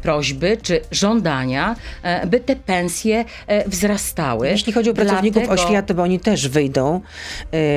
prośby, 0.02 0.56
czy 0.62 0.80
żądania, 0.90 1.76
e, 2.02 2.26
by 2.26 2.40
te 2.40 2.56
pensje 2.56 3.24
e, 3.46 3.68
wzrastały. 3.68 4.48
Jeśli 4.48 4.72
chodzi 4.72 4.90
o 4.90 4.94
pracowników 5.06 5.42
Dlatego- 5.42 5.62
oświaty, 5.62 5.94
bo 5.94 6.02
oni 6.02 6.20
też 6.20 6.48
wyjdą 6.48 7.00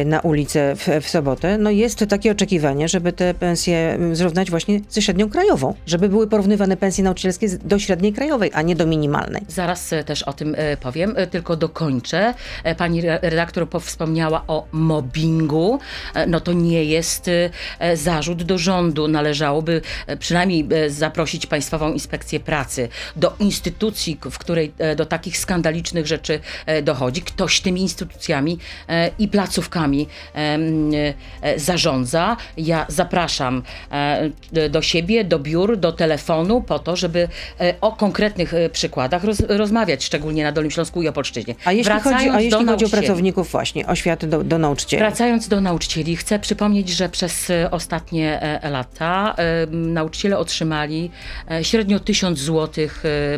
y, 0.02 0.06
na 0.06 0.20
ulicę 0.20 0.76
w, 0.76 0.88
w 1.06 1.10
sobotę, 1.10 1.58
no 1.58 1.70
jest 1.70 2.06
takie 2.10 2.32
oczekiwanie, 2.32 2.88
żeby 2.88 3.14
te 3.14 3.34
pensje 3.34 3.98
y, 4.12 4.16
zrównać 4.16 4.50
właśnie 4.50 4.82
ze 4.90 5.02
średnią 5.02 5.30
krajową, 5.30 5.74
żeby 5.86 6.10
były 6.10 6.28
porównywane 6.28 6.78
pensje 6.78 7.04
nauczycielskie 7.04 7.48
do 7.50 7.80
średniej 7.80 8.14
krajowej, 8.14 8.52
a 8.54 8.62
nie 8.62 8.76
do 8.76 8.86
minimalnej. 8.86 9.42
Zaraz 9.48 9.94
e, 9.94 10.04
też 10.04 10.24
o 10.24 10.34
tym 10.34 10.56
e, 10.58 10.78
powiem, 10.78 11.16
tylko 11.32 11.56
dokończę. 11.56 12.34
Pani 12.78 13.00
re- 13.00 13.20
redaktor 13.22 13.70
po- 13.70 13.80
wspomniała 13.80 14.44
o 14.48 14.68
mobbingu. 14.72 15.80
No 16.28 16.40
to 16.40 16.54
nie 16.54 16.84
jest 16.84 17.30
zarzut 17.94 18.44
do 18.44 18.58
rządu. 18.58 19.08
Należałoby 19.08 19.82
przynajmniej 20.20 20.68
zaprosić 20.88 21.46
Państwową 21.46 21.94
Inspekcję 21.94 22.40
Pracy 22.40 22.90
do 23.16 23.34
instytucji, 23.40 24.20
w 24.32 24.38
której 24.40 24.74
do 24.96 25.06
takich 25.06 25.38
skandalicznych 25.38 26.08
rzeczy 26.08 26.40
e, 26.66 26.82
Ktoś 27.26 27.62
tymi 27.62 27.82
instytucjami 27.82 28.58
e, 28.90 29.12
i 29.20 29.28
placówkami 29.28 30.08
e, 30.36 30.58
e, 31.42 31.60
zarządza. 31.60 32.38
Ja 32.58 32.86
zapraszam 32.90 33.64
do 34.70 34.82
siebie, 34.82 35.24
do 35.24 35.40
biur, 35.40 35.78
do 35.78 35.92
telefonu 35.92 36.62
po 36.62 36.80
to, 36.80 36.96
żeby 36.96 37.28
o 37.82 37.92
konkretnych 37.92 38.54
przykładach 38.72 39.24
roz, 39.24 39.40
rozmawiać, 39.40 40.04
szczególnie 40.04 40.44
na 40.44 40.52
Dolnym 40.52 40.72
Śląsku 40.72 41.02
i 41.02 41.08
Opolszczyźnie. 41.08 41.56
A 41.66 41.72
jeśli 41.72 41.94
chodzi, 41.94 42.04
Wracając 42.04 42.36
a 42.36 42.42
jeśli 42.42 42.66
chodzi 42.66 42.86
o 42.86 42.90
pracowników 42.90 43.52
właśnie, 43.52 43.88
oświaty 43.88 44.28
do, 44.28 44.44
do 44.44 44.58
nauczycieli. 44.58 45.00
Wracając 45.00 45.48
do 45.48 45.62
nauczycieli, 45.62 46.16
chcę 46.16 46.40
przypomnieć, 46.40 46.90
że 46.90 47.10
przez 47.10 47.52
ostatnie 47.72 48.60
lata 48.64 49.36
nauczyciele 49.72 50.38
otrzymali 50.38 51.12
średnio 51.62 52.00
1000 52.00 52.40
zł 52.40 52.88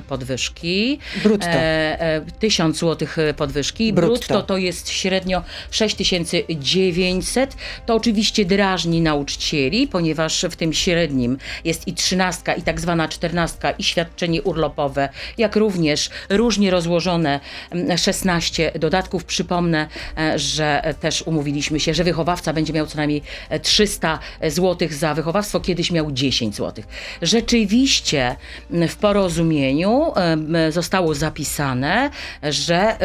podwyżki. 0.08 1.00
Brutto. 1.24 1.48
E, 1.48 2.02
e, 2.02 2.22
1000 2.40 2.78
zł 2.78 3.08
podwyżki. 3.38 3.63
Brutto. 3.94 4.14
Brutto 4.14 4.42
to 4.42 4.58
jest 4.58 4.90
średnio 4.90 5.42
6900. 5.72 7.56
To 7.86 7.96
oczywiście 7.96 8.46
drażni 8.46 9.02
nauczycieli, 9.02 9.88
ponieważ 9.88 10.46
w 10.50 10.56
tym 10.56 10.74
średnim 10.74 11.38
jest 11.64 11.88
i 11.88 11.94
trzynastka, 11.94 12.54
i 12.54 12.62
tak 12.62 12.82
zwana 12.82 13.08
czternastka, 13.08 13.72
i 13.72 13.84
świadczenie 13.84 14.42
urlopowe, 14.42 15.10
jak 15.38 15.56
również 15.56 16.10
różnie 16.30 16.72
rozłożone 16.72 17.40
mm, 17.72 17.98
16 17.98 18.72
dodatków. 18.80 19.24
Przypomnę, 19.26 19.88
e, 20.18 20.40
że 20.40 20.96
też 21.00 21.22
umówiliśmy 21.22 21.80
się, 21.80 21.94
że 21.94 22.04
wychowawca 22.04 22.54
będzie 22.54 22.74
miał 22.74 22.88
co 22.88 22.98
najmniej 22.98 23.22
e, 23.50 23.60
300 23.60 24.20
zł 24.48 24.88
za 24.92 25.14
wychowawstwo, 25.14 25.60
kiedyś 25.60 25.92
miał 25.92 26.12
10 26.12 26.56
zł. 26.56 26.84
Rzeczywiście 27.22 28.36
mm, 28.72 28.88
w 28.88 28.96
porozumieniu 28.96 30.12
em, 30.16 30.56
zostało 30.70 31.16
zapisane, 31.16 32.10
że 32.44 32.98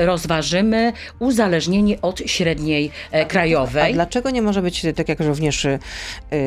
rozważymy 0.49 0.93
uzależnienie 1.19 2.01
od 2.01 2.19
średniej 2.27 2.91
e, 3.13 3.23
A 3.23 3.25
krajowej. 3.25 3.95
dlaczego 3.95 4.31
nie 4.31 4.43
może 4.43 4.63
być, 4.63 4.87
tak 4.97 5.09
jak 5.09 5.21
również 5.21 5.65
y, 5.65 5.79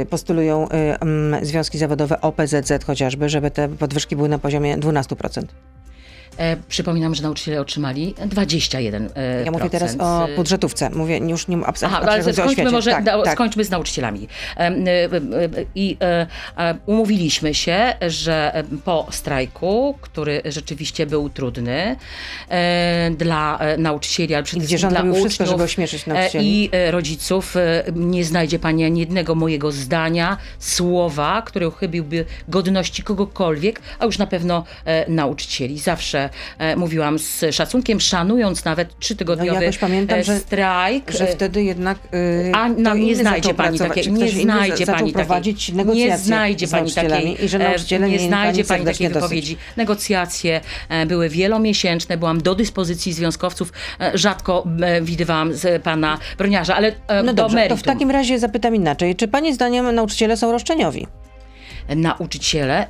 postulują 0.09 0.67
związki 1.41 1.77
zawodowe 1.77 2.21
OPZZ 2.21 2.83
chociażby, 2.85 3.29
żeby 3.29 3.51
te 3.51 3.69
podwyżki 3.69 4.15
były 4.15 4.29
na 4.29 4.39
poziomie 4.39 4.77
12%? 4.77 5.43
E, 6.37 6.57
przypominam, 6.69 7.15
że 7.15 7.23
nauczyciele 7.23 7.61
otrzymali 7.61 8.13
21%. 8.13 9.09
E, 9.15 9.43
Ja 9.45 9.51
mówię 9.51 9.69
teraz 9.69 9.95
o 9.99 10.27
budżetówce. 10.35 10.89
Mówię 10.89 11.17
już 11.17 11.47
nie 11.47 11.57
abs- 11.57 11.83
Aha, 11.85 11.99
ale 12.01 12.33
skończmy 12.33 12.71
może, 12.71 12.91
Tak, 12.91 13.03
da, 13.03 13.23
tak. 13.23 13.33
skończmy 13.33 13.63
z 13.63 13.69
nauczycielami. 13.69 14.27
Y, 14.59 14.63
y, 14.63 15.59
y, 15.59 15.65
I 15.75 15.97
e, 16.01 16.27
umówiliśmy 16.85 17.53
się, 17.53 17.93
że 18.07 18.63
po 18.85 19.07
strajku, 19.11 19.97
który 20.01 20.41
rzeczywiście 20.45 21.05
był 21.05 21.29
trudny 21.29 21.95
dla 23.17 23.59
nauczycieli, 23.77 24.35
ale 24.35 24.43
przede 24.43 24.65
wszystkim 24.65 24.89
dla 24.89 24.99
robił 24.99 25.13
wszystko, 25.13 25.43
uczniów 25.43 25.49
żeby 25.49 25.63
ośmieszyć 25.63 26.05
nauczycieli. 26.05 26.63
i 26.63 26.69
rodziców, 26.91 27.55
nie 27.95 28.25
znajdzie 28.25 28.59
pani 28.59 28.85
ani 28.85 28.99
jednego 28.99 29.35
mojego 29.35 29.71
zdania, 29.71 30.37
słowa, 30.59 31.41
które 31.41 31.67
uchybiłby 31.67 32.25
godności 32.47 33.03
kogokolwiek, 33.03 33.81
a 33.99 34.05
już 34.05 34.17
na 34.17 34.27
pewno 34.27 34.63
nauczycieli. 35.07 35.79
Zawsze 35.79 36.20
e, 36.57 36.75
mówiłam 36.75 37.19
z 37.19 37.45
szacunkiem, 37.51 37.99
szanując 37.99 38.65
nawet 38.65 38.99
trzytygodniowy 38.99 39.65
No 39.67 39.71
pamiętam, 39.79 40.19
e, 40.19 40.23
że- 40.23 40.39
strajk. 40.39 41.11
Że 41.11 41.29
e, 41.29 41.35
wtedy 41.35 41.63
jednak 41.63 41.97
y, 42.13 42.51
a 42.55 42.69
nam 42.69 42.99
nie 42.99 43.15
znajdzie 43.15 43.53
pani 43.53 43.79
takiej, 43.79 44.11
nie 44.11 44.29
znajdzie 44.29 44.85
pani 44.85 45.13
takiej, 45.13 45.55
negocjacje 45.73 46.11
nie 46.11 46.17
znajdzie 46.17 46.67
pani 46.67 46.91
takiej, 46.91 47.45
i 47.45 47.49
że 47.49 47.57
e, 47.57 47.63
nauczyciele 47.69 48.09
nie 48.09 48.19
znajdzie 48.19 48.63
pani 48.63 48.85
takiej 48.85 49.07
dosyć. 49.07 49.21
wypowiedzi. 49.21 49.57
Negocjacje 49.77 50.61
e, 50.89 51.05
były 51.05 51.29
wielomiesięczne, 51.29 52.17
byłam 52.17 52.41
do 52.41 52.55
dyspozycji 52.55 53.13
związkowców, 53.13 53.73
e, 53.99 54.17
rzadko 54.17 54.67
e, 54.81 55.01
widywałam 55.01 55.53
z 55.53 55.83
pana 55.83 56.17
broniarza, 56.37 56.75
ale 56.75 56.87
e, 57.07 57.23
No 57.23 57.33
do 57.33 57.43
dobrze, 57.43 57.55
to 57.55 57.61
meritum. 57.61 57.77
w 57.77 57.83
takim 57.83 58.11
razie 58.11 58.39
zapytam 58.39 58.75
inaczej. 58.75 59.15
Czy 59.15 59.27
pani 59.27 59.53
zdaniem 59.53 59.95
nauczyciele 59.95 60.37
są 60.37 60.51
roszczeniowi? 60.51 61.07
Nauczyciele 61.89 62.87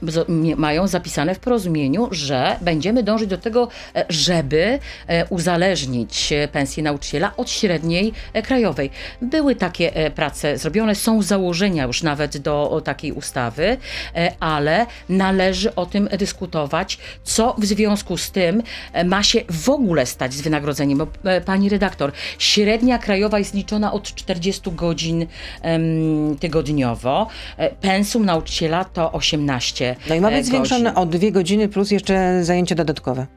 mają 0.58 0.88
zapisane 0.88 1.36
w 1.36 1.40
porozumieniu, 1.40 2.08
że 2.12 2.56
będziemy 2.62 3.04
dążyć 3.04 3.30
do 3.30 3.38
tego, 3.38 3.68
e, 3.96 4.06
żeby 4.10 4.80
e, 5.08 5.26
uzależnić 5.26 6.32
e, 6.32 6.48
pensję 6.48 6.84
nauczyciela 6.84 7.32
od 7.38 7.50
średniej 7.50 8.14
krajowej. 8.44 8.90
Były 9.22 9.56
takie 9.56 10.12
prace 10.16 10.58
zrobione, 10.58 10.96
są 10.96 11.22
założenia 11.22 11.84
już 11.84 12.04
nawet 12.04 12.38
do 12.38 12.82
takiej 12.86 13.12
ustawy, 13.12 13.78
ale 14.40 14.86
należy 15.10 15.76
o 15.76 15.86
tym 15.86 16.10
dyskutować, 16.18 16.98
co 17.24 17.56
w 17.58 17.66
związku 17.66 18.18
z 18.18 18.32
tym 18.32 18.64
ma 19.06 19.24
się 19.24 19.42
w 19.50 19.70
ogóle 19.70 20.06
stać 20.06 20.34
z 20.34 20.42
wynagrodzeniem. 20.42 20.98
Bo, 20.98 21.08
Pani 21.46 21.70
redaktor, 21.70 22.12
średnia 22.40 22.98
krajowa 22.98 23.40
jest 23.40 23.54
liczona 23.54 23.94
od 23.94 24.16
40 24.16 24.72
godzin 24.72 25.28
tygodniowo. 26.40 27.28
Pensum 27.82 28.26
nauczyciela 28.26 28.81
to 28.86 29.12
18 29.12 29.96
No 30.10 30.16
i 30.16 30.22
ma 30.22 30.30
e, 30.30 30.36
być 30.36 30.46
zwiększone 30.46 30.96
o 30.96 31.06
dwie 31.06 31.32
godziny 31.32 31.68
plus 31.70 31.92
jeszcze 31.92 32.44
zajęcie 32.44 32.76
dodatkowe. 32.76 33.28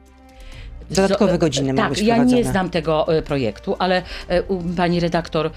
Dodatkowe 0.89 1.37
godziny 1.37 1.73
ma 1.73 1.81
tak, 1.81 1.89
być 1.89 2.01
ja 2.01 2.23
nie 2.23 2.43
znam 2.43 2.69
tego 2.69 3.17
e, 3.17 3.21
projektu, 3.21 3.75
ale 3.79 4.01
e, 4.27 4.43
pani 4.77 4.99
redaktor, 4.99 5.51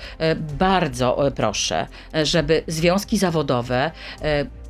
bardzo 0.58 1.18
proszę, 1.36 1.86
żeby 2.22 2.62
związki 2.66 3.18
zawodowe 3.18 3.90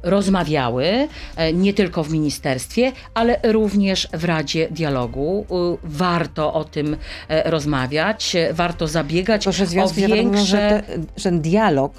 rozmawiały 0.02 1.08
e, 1.36 1.52
nie 1.52 1.74
tylko 1.74 2.04
w 2.04 2.10
ministerstwie, 2.12 2.92
ale 3.14 3.40
również 3.42 4.08
w 4.12 4.24
Radzie 4.24 4.68
Dialogu. 4.70 5.46
Warto 5.84 6.54
o 6.54 6.64
tym 6.64 6.96
e, 7.28 7.50
rozmawiać, 7.50 8.36
e, 8.36 8.52
warto 8.52 8.88
zabiegać 8.88 9.44
że 9.44 9.50
o 9.50 9.52
związki 9.52 10.00
zawodowe 10.00 10.22
mówią, 10.22 10.32
większe... 10.32 10.46
że, 10.46 10.82
te, 10.96 11.30
że 11.30 11.32
dialog 11.32 11.92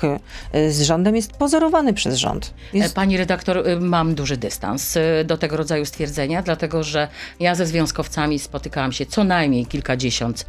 z 0.70 0.82
rządem 0.82 1.15
jest 1.15 1.32
pozorowany 1.32 1.94
przez 1.94 2.15
rząd. 2.15 2.53
Jest, 2.74 2.96
Pani 2.96 3.18
redaktor, 3.18 3.63
mam 3.79 4.15
duży 4.15 4.38
dystans 4.38 4.98
do 5.25 5.38
tego 5.38 5.58
rodzaju 5.58 5.86
stwierdzenia, 5.86 6.41
dlatego 6.41 6.84
że 6.84 7.08
ja 7.39 7.56
ze 7.56 7.65
związkowcami 7.65 8.39
spotykałam 8.39 8.91
się 8.91 9.06
co 9.06 9.24
najmniej 9.24 9.65
kilkadziesiąt 9.65 10.46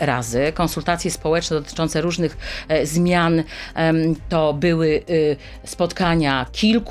razy. 0.00 0.52
Konsultacje 0.54 1.10
społeczne 1.10 1.56
dotyczące 1.56 2.00
różnych 2.00 2.36
zmian 2.84 3.42
to 4.28 4.54
były 4.54 5.02
spotkania 5.64 6.46
kilkutysie, 6.52 6.85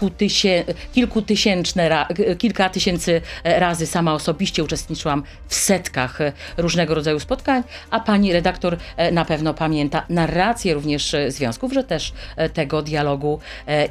kilkutysięczne, 0.94 1.90
ra- 1.90 2.06
k- 2.06 2.36
kilka 2.38 2.70
tysięcy 2.70 3.22
e, 3.44 3.60
razy. 3.60 3.86
Sama 3.88 4.14
osobiście 4.14 4.64
uczestniczyłam 4.64 5.24
w 5.48 5.56
setkach 5.56 6.22
e, 6.22 6.32
różnego 6.58 6.96
rodzaju 6.96 7.20
spotkań, 7.20 7.64
a 7.90 8.00
pani 8.00 8.34
redaktor 8.34 8.78
e, 8.98 9.12
na 9.12 9.26
pewno 9.26 9.54
pamięta 9.54 10.04
narrację 10.10 10.74
również 10.74 11.16
związków, 11.28 11.74
że 11.74 11.84
też 11.84 12.14
tego 12.54 12.82
dialogu 12.82 13.40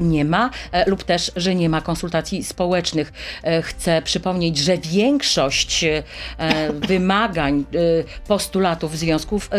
nie 0.01 0.25
ma 0.25 0.51
lub 0.87 1.05
też, 1.05 1.33
że 1.37 1.55
nie 1.55 1.69
ma 1.69 1.81
konsultacji 1.81 2.45
społecznych. 2.45 3.13
Chcę 3.63 4.03
przypomnieć, 4.03 4.59
że 4.59 4.79
większość 4.79 5.85
wymagań, 6.89 7.65
postulatów 8.29 8.99
związków 8.99 9.51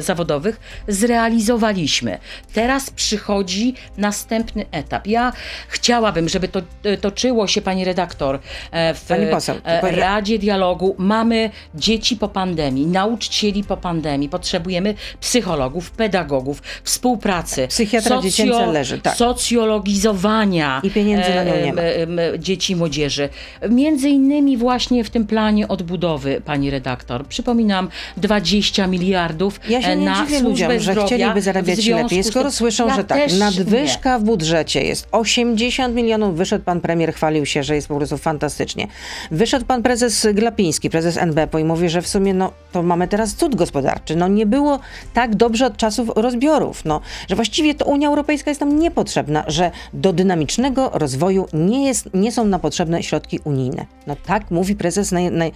zawodowych 0.00 0.60
zrealizowaliśmy. 0.88 2.18
Teraz 2.52 2.90
przychodzi 2.90 3.74
następny 3.96 4.66
etap. 4.70 5.06
Ja 5.06 5.32
chciałabym, 5.68 6.28
żeby 6.28 6.48
to 6.48 6.60
e, 6.84 6.96
toczyło 6.96 7.46
się, 7.46 7.62
pani 7.62 7.84
redaktor, 7.84 8.38
e, 8.70 8.94
w 8.94 9.04
Pani 9.04 9.26
poseł, 9.26 9.56
e, 9.64 9.90
Radzie 9.90 10.38
Dialogu. 10.38 10.94
Mamy 10.98 11.50
dzieci 11.74 12.16
po 12.16 12.28
pandemii, 12.28 12.86
nauczycieli 12.86 13.64
po 13.64 13.76
pandemii, 13.76 14.28
potrzebujemy 14.28 14.94
psychologów, 15.20 15.90
pedagogów, 15.90 16.62
współpracy. 16.84 17.68
Psychiatra 17.68 18.20
dziecięca 18.22 18.66
leży, 18.66 18.98
tak. 18.98 19.16
Socjologizowania 19.16 20.80
I 20.84 20.90
pieniędzy 20.90 21.34
na 21.34 21.44
nią 21.44 21.52
nie 21.64 21.72
ma. 21.72 21.82
dzieci 22.38 22.72
i 22.72 22.76
młodzieży. 22.76 23.28
Między 23.70 24.08
innymi 24.08 24.56
właśnie 24.56 25.04
w 25.04 25.10
tym 25.10 25.26
planie 25.26 25.68
odbudowy, 25.68 26.42
pani 26.44 26.70
redaktor. 26.70 27.26
Przypominam, 27.26 27.88
20 28.16 28.86
miliardów 28.86 29.60
Ja 29.68 29.82
się 29.82 29.96
nie 29.96 30.04
na 30.04 30.26
dziwię 30.26 30.40
ludziom, 30.40 30.80
że 30.80 30.94
chcieliby 30.94 31.42
zarabiać 31.42 31.86
lepiej, 31.86 32.24
skoro 32.24 32.50
słyszą, 32.50 32.86
Ja 32.88 32.94
że 32.94 33.04
tak, 33.04 33.32
nadwyżka 33.38 34.18
w 34.18 34.22
budżecie 34.22 34.84
jest 34.84 35.08
80 35.52 35.94
milionów, 35.94 36.36
wyszedł 36.36 36.64
pan 36.64 36.80
premier, 36.80 37.14
chwalił 37.14 37.46
się, 37.46 37.62
że 37.62 37.74
jest 37.74 37.88
po 37.88 37.96
prostu 37.96 38.18
fantastycznie. 38.18 38.86
Wyszedł 39.30 39.66
pan 39.66 39.82
prezes 39.82 40.26
Glapiński, 40.34 40.90
prezes 40.90 41.16
NBP 41.16 41.60
i 41.60 41.64
mówi, 41.64 41.88
że 41.88 42.02
w 42.02 42.08
sumie 42.08 42.34
no, 42.34 42.52
to 42.72 42.82
mamy 42.82 43.08
teraz 43.08 43.34
cud 43.34 43.54
gospodarczy. 43.54 44.16
No 44.16 44.28
nie 44.28 44.46
było 44.46 44.78
tak 45.14 45.36
dobrze 45.36 45.66
od 45.66 45.76
czasów 45.76 46.10
rozbiorów, 46.16 46.84
no, 46.84 47.00
że 47.28 47.36
właściwie 47.36 47.74
to 47.74 47.84
Unia 47.84 48.08
Europejska 48.08 48.50
jest 48.50 48.60
nam 48.60 48.78
niepotrzebna, 48.78 49.44
że 49.46 49.70
do 49.94 50.12
dynamicznego 50.12 50.90
rozwoju 50.94 51.46
nie, 51.52 51.86
jest, 51.86 52.08
nie 52.14 52.32
są 52.32 52.44
nam 52.44 52.60
potrzebne 52.60 53.02
środki 53.02 53.40
unijne. 53.44 53.86
No 54.06 54.16
tak 54.26 54.50
mówi 54.50 54.76
prezes 54.76 55.12
naj, 55.12 55.30
naj, 55.30 55.52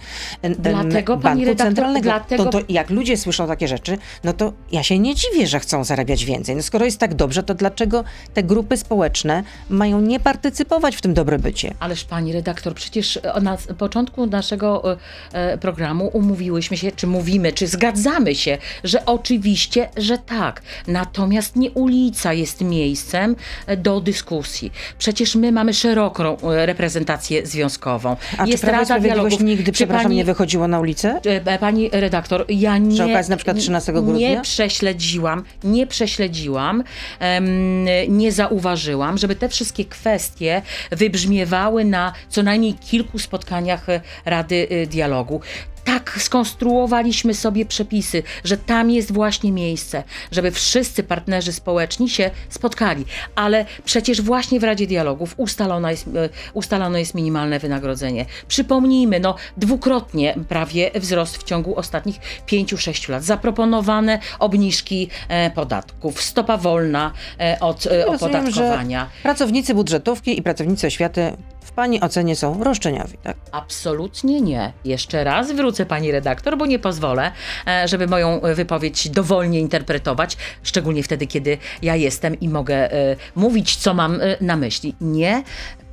Dlatego, 0.59 1.17
Banku 1.17 1.39
redaktor, 1.39 1.65
Centralnego. 1.67 2.03
dlatego- 2.03 2.43
To, 2.45 2.49
to 2.49 2.59
jak 2.69 2.89
ludzie 2.89 3.17
słyszą 3.17 3.47
takie 3.47 3.67
rzeczy, 3.67 3.97
no 4.23 4.33
to 4.33 4.53
ja 4.71 4.83
się 4.83 4.99
nie 4.99 5.15
dziwię, 5.15 5.47
że 5.47 5.59
chcą 5.59 5.83
zarabiać 5.83 6.25
więcej. 6.25 6.55
No 6.55 6.63
skoro 6.63 6.85
jest 6.85 6.99
tak 6.99 7.13
dobrze, 7.13 7.43
to 7.43 7.53
dlaczego 7.53 8.03
te 8.33 8.43
grupy 8.43 8.77
społeczne 8.77 9.43
mają 9.69 9.86
nie 9.91 10.19
partycypować 10.19 10.95
w 10.95 11.01
tym 11.01 11.13
dobrobycie? 11.13 11.73
Ależ 11.79 12.03
pani 12.03 12.33
redaktor, 12.33 12.73
przecież 12.73 13.17
e, 13.23 13.41
na 13.41 13.57
początku 13.77 14.25
naszego 14.25 14.93
e, 14.93 14.97
e, 15.33 15.57
programu 15.57 16.07
umówiłyśmy 16.13 16.77
się, 16.77 16.91
czy 16.91 17.07
mówimy, 17.07 17.53
czy 17.53 17.67
zgadzamy 17.67 18.35
się, 18.35 18.57
że 18.83 19.05
oczywiście, 19.05 19.89
że 19.97 20.17
tak. 20.17 20.61
Natomiast 20.87 21.55
nie 21.55 21.71
ulica 21.71 22.33
jest 22.33 22.61
miejscem 22.61 23.35
do 23.77 24.01
dyskusji. 24.01 24.71
Przecież 24.97 25.35
my 25.35 25.51
mamy 25.51 25.73
szeroką 25.73 26.37
reprezentację 26.43 27.45
związkową. 27.45 28.15
A 28.37 28.43
czy 28.43 28.51
jest 28.51 28.63
Prawo 28.63 28.77
i 28.83 28.87
Rada 28.87 28.99
Dialogów. 28.99 29.41
nigdy, 29.41 29.63
Czy 29.63 29.71
przepraszam, 29.71 30.03
pani- 30.03 30.15
nie 30.15 30.25
wychodziło 30.25 30.67
na 30.67 30.79
ulicę? 30.79 31.21
Pani 31.59 31.89
redaktor, 31.91 32.45
ja 32.49 32.77
nie. 32.77 33.05
okazji 33.05 33.29
na 33.29 33.37
przykład 33.37 33.57
13 33.57 33.93
grudnia? 33.93 34.29
Nie 34.29 34.41
prześledziłam, 34.41 35.43
nie 35.63 35.87
prześledziłam, 35.87 36.83
em, 37.19 37.85
nie 38.07 38.31
zauważyłam, 38.31 39.17
żeby 39.17 39.35
te 39.35 39.49
wszystkie 39.49 39.76
kwestie 39.85 40.61
wybrzmiewały 40.91 41.85
na 41.85 42.13
co 42.29 42.43
najmniej 42.43 42.73
kilku 42.73 43.19
spotkaniach 43.19 43.89
e, 43.89 44.01
Rady 44.25 44.67
e, 44.69 44.87
Dialogu. 44.87 45.41
Tak 45.87 46.17
skonstruowaliśmy 46.21 47.33
sobie 47.33 47.65
przepisy, 47.65 48.23
że 48.43 48.57
tam 48.57 48.91
jest 48.91 49.11
właśnie 49.11 49.51
miejsce, 49.51 50.03
żeby 50.31 50.51
wszyscy 50.51 51.03
partnerzy 51.03 51.53
społeczni 51.53 52.09
się 52.09 52.31
spotkali. 52.49 53.05
Ale 53.35 53.65
przecież 53.85 54.21
właśnie 54.21 54.59
w 54.59 54.63
Radzie 54.63 54.87
Dialogów 54.87 55.33
ustalona 55.37 55.91
jest, 55.91 56.07
e, 56.07 56.29
ustalone 56.53 56.99
jest 56.99 57.15
minimalne 57.15 57.59
wynagrodzenie. 57.59 58.25
Przypomnijmy, 58.47 59.19
no 59.19 59.35
dwukrotnie 59.57 60.35
prawie 60.49 60.91
wzrost 60.95 61.37
w 61.37 61.43
ciągu 61.43 61.75
ostatnich 61.75 62.19
5-6 62.45 63.09
lat. 63.09 63.23
Zaproponowane 63.23 64.19
obniżki 64.39 65.09
e, 65.29 65.51
podatków, 65.51 66.21
stopa 66.21 66.57
wolna 66.57 67.11
e, 67.39 67.57
od 67.59 67.85
Rozumiem, 67.85 68.15
opodatkowania. 68.15 69.09
że 69.15 69.21
pracownicy 69.23 69.73
budżetówki 69.73 70.39
i 70.39 70.41
pracownicy 70.41 70.87
oświaty 70.87 71.31
pani 71.77 72.01
ocenie 72.01 72.35
są 72.35 72.63
roszczeniowi, 72.63 73.17
tak? 73.23 73.37
Absolutnie 73.51 74.41
nie. 74.41 74.73
Jeszcze 74.85 75.23
raz 75.23 75.51
wrócę 75.51 75.85
pani 75.85 76.11
redaktor, 76.11 76.57
bo 76.57 76.65
nie 76.65 76.79
pozwolę, 76.79 77.31
e, 77.67 77.87
żeby 77.87 78.07
moją 78.07 78.41
e, 78.41 78.55
wypowiedź 78.55 79.09
dowolnie 79.09 79.59
interpretować, 79.59 80.37
szczególnie 80.63 81.03
wtedy, 81.03 81.27
kiedy 81.27 81.57
ja 81.81 81.95
jestem 81.95 82.39
i 82.39 82.49
mogę 82.49 82.91
e, 82.91 83.15
mówić, 83.35 83.75
co 83.75 83.93
mam 83.93 84.19
na 84.41 84.55
myśli. 84.55 84.95
Nie. 85.01 85.43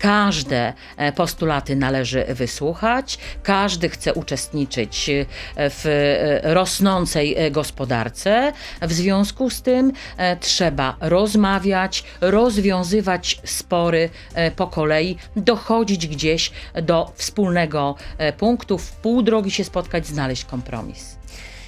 Każde 0.04 0.72
e, 0.96 1.12
postulaty 1.12 1.76
należy 1.76 2.24
wysłuchać, 2.28 3.18
każdy 3.42 3.88
chce 3.88 4.14
uczestniczyć 4.14 5.08
e, 5.08 5.26
w 5.70 5.86
e, 5.86 6.54
rosnącej 6.54 7.36
gospodarce. 7.50 8.52
W 8.82 8.92
związku 8.92 9.50
z 9.50 9.62
tym 9.62 9.92
trzeba 10.40 10.96
rozmawiać, 11.00 12.04
rozwiązywać 12.20 13.40
spory 13.44 14.10
po 14.56 14.66
kolei, 14.66 15.16
dochodzić 15.36 16.06
gdzieś 16.06 16.50
do 16.82 17.12
wspólnego 17.14 17.94
punktu, 18.38 18.78
w 18.78 18.92
pół 18.92 19.22
drogi 19.22 19.50
się 19.50 19.64
spotkać, 19.64 20.06
znaleźć 20.06 20.44
kompromis. 20.44 21.16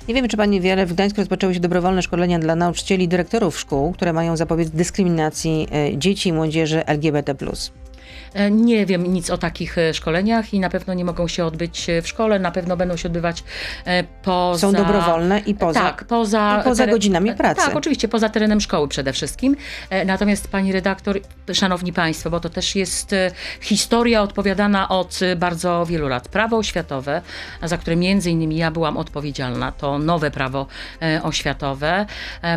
Nie 0.09 0.15
wiemy, 0.15 0.29
czy 0.29 0.37
pani 0.37 0.61
wie, 0.61 0.73
ale 0.73 0.87
w 0.87 0.93
Gdańsku 0.93 1.21
rozpoczęły 1.21 1.55
się 1.55 1.61
dobrowolne 1.61 2.03
szkolenia 2.03 2.39
dla 2.39 2.57
nauczycieli 2.57 3.05
i 3.05 3.09
dyrektorów 3.09 3.59
szkół, 3.59 3.93
które 3.93 4.13
mają 4.13 4.37
zapobiec 4.37 4.71
dyskryminacji 4.71 5.69
dzieci 5.97 6.29
i 6.29 6.33
młodzieży 6.33 6.87
LGBT+. 6.87 7.35
E, 8.37 8.51
Nie 8.51 8.87
wiem 8.87 9.07
nic 9.13 9.31
o 9.31 9.39
takich 9.39 9.79
e, 9.79 9.95
szkoleniach 9.95 10.55
i 10.55 10.61
na 10.61 10.71
pewno 10.71 10.95
nie 10.95 11.05
mogą 11.05 11.29
się 11.29 11.45
odbyć 11.45 11.91
e, 11.91 12.03
w 12.03 12.09
szkole, 12.09 12.39
na 12.39 12.51
pewno 12.51 12.77
będą 12.77 12.97
się 12.97 13.09
odbywać 13.09 13.45
poza... 14.23 14.59
Są 14.59 14.73
dobrowolne 14.73 15.39
i 15.39 15.55
poza- 15.55 15.81
Tak, 15.81 16.05
poza... 16.05 16.61
poza 16.65 16.87
godzinami 16.87 17.35
pracy. 17.35 17.61
Tak, 17.67 17.77
oczywiście, 17.77 18.09
poza 18.09 18.29
terenem 18.29 18.61
szkoły 18.61 18.89
przede 18.89 19.13
wszystkim. 19.13 19.57
Natomiast 20.07 20.49
pani 20.49 20.73
redaktor, 20.73 21.21
szanowni 21.53 21.93
państwo, 21.93 22.31
bo 22.31 22.41
to 22.41 22.49
też 22.51 22.77
jest 22.77 23.15
historia 23.61 24.23
odpowiadana 24.23 24.89
od 24.89 25.21
bardzo 25.37 25.87
wielu 25.87 26.09
lat. 26.09 26.29
Prawo 26.29 26.57
oświatowe, 26.57 27.23
za 27.63 27.79
które 27.79 27.97
między 27.97 28.31
innymi 28.31 28.57
ja 28.57 28.71
byłam 28.71 28.97
odpowiedzialna, 28.97 29.73
to 29.73 29.99
nowe 29.99 30.31
prawo 30.31 30.67
oświatowe, 31.23 32.07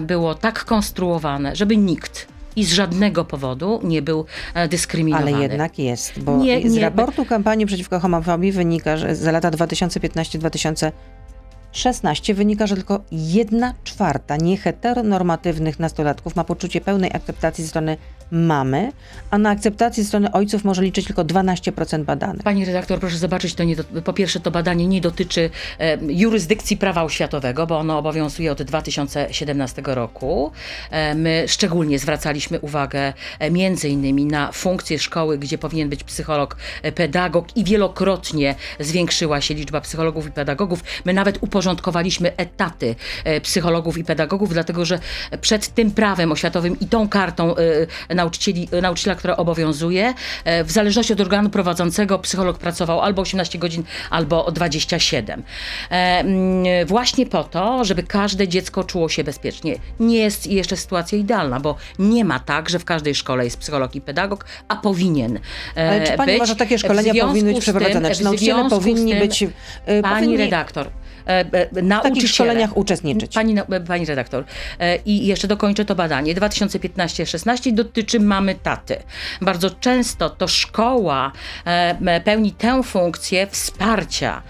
było 0.02 0.36
tak 0.36 0.66
konstruowane, 0.66 1.56
żeby 1.56 1.78
nikt 1.78 2.28
i 2.60 2.66
z 2.66 2.74
żadnego 2.74 3.26
powodu 3.26 3.80
nie 3.84 4.02
był 4.02 4.26
e, 4.54 4.68
dyskryminowany. 4.68 5.34
Ale 5.34 5.44
jednak 5.44 5.80
jest, 5.80 6.20
bo 6.20 6.38
Nie, 6.38 6.70
z 6.70 6.74
nie, 6.74 6.82
raportu 6.82 7.26
kampanii 7.26 7.66
przeciwko 7.66 8.00
homofobii 8.00 8.52
wynika, 8.52 8.98
że 8.98 9.16
za 9.16 9.32
lata 9.32 9.52
2015-2016 9.52 12.34
wynika, 12.34 12.68
że 12.68 12.76
tylko 12.76 13.02
jedna 13.12 13.74
czwarta 13.84 14.38
nieheteronormatywnych 14.38 15.80
nastolatków 15.80 16.36
ma 16.36 16.44
poczucie 16.44 16.82
pełnej 16.82 17.12
akceptacji 17.14 17.64
ze 17.64 17.70
strony 17.70 17.98
mamy, 18.32 18.92
a 19.32 19.38
na 19.38 19.50
akceptację 19.50 20.04
strony 20.04 20.32
ojców 20.32 20.64
może 20.64 20.82
liczyć 20.82 21.06
tylko 21.06 21.26
12% 21.26 22.04
badanych. 22.04 22.44
Pani 22.44 22.66
redaktor, 22.66 23.00
proszę 23.00 23.18
zobaczyć, 23.18 23.54
to 23.54 23.64
nie 23.64 23.76
do, 23.76 23.84
po 23.84 24.14
pierwsze 24.14 24.40
to 24.40 24.52
badanie 24.52 24.88
nie 24.88 25.02
dotyczy 25.02 25.50
e, 25.80 25.98
jurysdykcji 26.02 26.78
prawa 26.78 27.04
oświatowego, 27.04 27.68
bo 27.68 27.80
ono 27.80 27.98
obowiązuje 27.98 28.52
od 28.52 28.62
2017 28.62 29.82
roku. 29.86 30.52
E, 30.92 31.16
my 31.16 31.44
szczególnie 31.48 32.00
zwracaliśmy 32.00 32.60
uwagę 32.60 33.14
e, 33.40 33.52
między 33.52 33.90
innymi 33.90 34.26
na 34.26 34.52
funkcję 34.52 35.00
szkoły, 35.00 35.38
gdzie 35.38 35.58
powinien 35.58 35.90
być 35.90 36.04
psycholog, 36.04 36.58
e, 36.84 36.92
pedagog 36.92 37.58
i 37.58 37.64
wielokrotnie 37.64 38.56
zwiększyła 38.80 39.42
się 39.42 39.54
liczba 39.54 39.82
psychologów 39.82 40.28
i 40.28 40.32
pedagogów. 40.32 40.84
My 41.06 41.14
nawet 41.14 41.44
uporządkowaliśmy 41.44 42.36
etaty 42.38 42.96
e, 43.24 43.42
psychologów 43.42 43.98
i 43.98 44.04
pedagogów, 44.04 44.54
dlatego 44.54 44.86
że 44.86 45.00
przed 45.42 45.68
tym 45.68 45.92
prawem 45.92 46.32
oświatowym 46.32 46.80
i 46.80 46.88
tą 46.88 47.10
kartą 47.10 47.56
e, 47.56 48.19
nauczycieli, 48.20 48.68
nauczyciela, 48.82 49.16
która 49.16 49.38
obowiązuje, 49.38 50.14
e, 50.46 50.64
w 50.64 50.72
zależności 50.72 51.14
od 51.14 51.22
organu 51.22 51.50
prowadzącego 51.50 52.20
psycholog 52.20 52.58
pracował 52.58 53.02
albo 53.02 53.22
18 53.22 53.60
godzin, 53.60 53.84
albo 54.10 54.52
27. 54.52 55.44
E, 55.92 56.86
Właśnie 56.86 57.26
po 57.26 57.44
to, 57.44 57.86
żeby 57.86 58.04
każde 58.04 58.48
dziecko 58.48 58.84
czuło 58.84 59.10
się 59.10 59.24
bezpiecznie. 59.24 59.76
Nie 60.00 60.18
jest 60.18 60.48
jeszcze 60.48 60.78
sytuacja 60.78 61.18
idealna, 61.18 61.60
bo 61.60 61.76
nie 62.00 62.26
ma 62.26 62.40
tak, 62.40 62.70
że 62.70 62.80
w 62.80 62.86
każdej 62.86 63.16
szkole 63.16 63.44
jest 63.46 63.58
psycholog 63.58 63.96
i 63.96 64.02
pedagog, 64.02 64.46
a 64.68 64.76
powinien 64.76 65.40
e, 65.78 65.90
Ale 65.90 66.08
czy 66.08 66.14
pani 66.14 66.28
być. 66.28 66.36
uważa, 66.36 66.54
że 66.54 66.56
takie 66.56 66.80
szkolenia 66.80 67.14
powinny 67.26 67.54
być 67.54 67.62
przeprowadzone? 67.62 68.16
Czy 68.16 68.24
nauczyciele 68.24 68.70
powinni 68.70 69.12
tym, 69.12 69.20
być... 69.20 69.46
Pani 69.86 70.02
powinni 70.16 70.38
redaktor, 70.38 70.90
e, 71.30 71.46
e, 71.52 72.00
w 72.00 72.04
takich 72.04 72.30
szkoleniach 72.30 72.78
uczestniczyć? 72.78 73.34
Pani, 73.34 73.54
na- 73.54 73.66
pani 73.88 74.06
redaktor, 74.06 74.44
e, 74.80 74.96
i 74.96 75.26
jeszcze 75.28 75.48
dokończę 75.48 75.86
to 75.86 75.96
badanie. 75.96 76.36
2015-16 76.36 77.74
dotyczy 77.74 78.20
mamy 78.20 78.56
taty. 78.56 78.98
Bardzo 79.42 79.70
często 79.70 80.30
to 80.30 80.48
szkoła 80.48 81.32
e, 81.66 82.22
pełni 82.22 82.52
tę 82.52 82.84
funkcję 82.84 83.48
wsparcia 83.48 84.42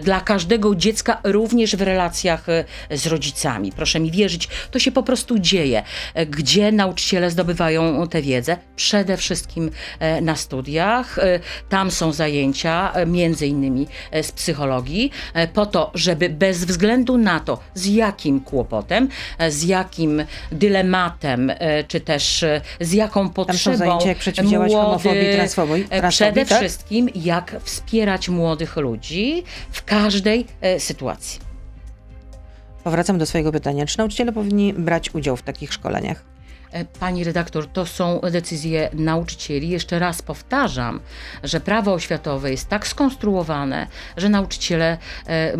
dla 0.00 0.20
każdego 0.20 0.74
dziecka, 0.74 1.20
również 1.24 1.76
w 1.76 1.82
relacjach 1.82 2.48
e, 2.48 2.64
z 2.90 3.06
rodzicami. 3.06 3.72
Proszę 3.72 4.00
mi 4.00 4.10
wierzyć, 4.10 4.48
to 4.70 4.78
się 4.78 4.92
po 4.92 5.02
prostu 5.02 5.38
dzieje. 5.38 5.82
E, 6.14 6.26
Gdzie 6.26 6.72
nauczyciele 6.72 7.30
zdobywają 7.30 8.08
tę 8.08 8.22
wiedzę? 8.22 8.56
Przede 8.76 9.16
wszystkim 9.16 9.70
e, 9.98 10.20
na 10.20 10.36
studiach. 10.36 11.18
E, 11.18 11.40
Tam 11.68 11.90
są 11.90 12.12
zajęcia, 12.12 12.92
e, 12.94 13.06
między 13.06 13.46
innymi 13.46 13.86
e, 14.10 14.22
z 14.22 14.32
psychologii, 14.32 15.10
e, 15.34 15.48
po 15.48 15.61
po 15.62 15.66
to, 15.66 15.90
żeby 15.94 16.28
bez 16.28 16.64
względu 16.64 17.16
na 17.16 17.40
to, 17.40 17.58
z 17.74 17.86
jakim 17.86 18.40
kłopotem, 18.40 19.08
e, 19.38 19.50
z 19.50 19.62
jakim 19.62 20.24
dylematem, 20.52 21.50
e, 21.50 21.84
czy 21.84 22.00
też 22.00 22.42
e, 22.42 22.60
z 22.80 22.92
jaką 22.92 23.28
potrzebą 23.28 23.76
zajęcia, 23.76 24.08
jak 24.08 24.18
przeciwdziałać 24.18 24.72
homofobii, 24.72 25.20
młody- 25.20 25.32
e, 25.32 25.34
transfobii, 25.34 25.84
Przede 26.08 26.46
tak? 26.46 26.58
wszystkim, 26.58 27.08
jak 27.14 27.56
wspierać 27.62 28.28
młodych 28.28 28.76
ludzi 28.76 29.42
w 29.70 29.84
każdej 29.84 30.46
sytuacji. 30.78 31.40
Powracam 32.84 33.18
do 33.18 33.26
swojego 33.26 33.52
pytania. 33.52 33.86
Czy 33.86 33.98
nauczyciele 33.98 34.32
powinni 34.32 34.72
brać 34.72 35.14
udział 35.14 35.36
w 35.36 35.42
takich 35.42 35.72
szkoleniach? 35.72 36.31
E, 36.72 36.84
Pani 36.84 37.24
redaktor, 37.24 37.66
to 37.68 37.86
są 37.86 38.20
decyzje 38.30 38.90
nauczycieli. 38.92 39.68
Jeszcze 39.68 39.98
raz 39.98 40.22
powtarzam, 40.22 41.00
że 41.42 41.60
prawo 41.60 41.92
oświatowe 41.92 42.50
jest 42.50 42.68
tak 42.68 42.86
skonstruowane, 42.86 43.86
że 44.16 44.28
nauczyciele 44.28 44.98
e, 45.26 45.52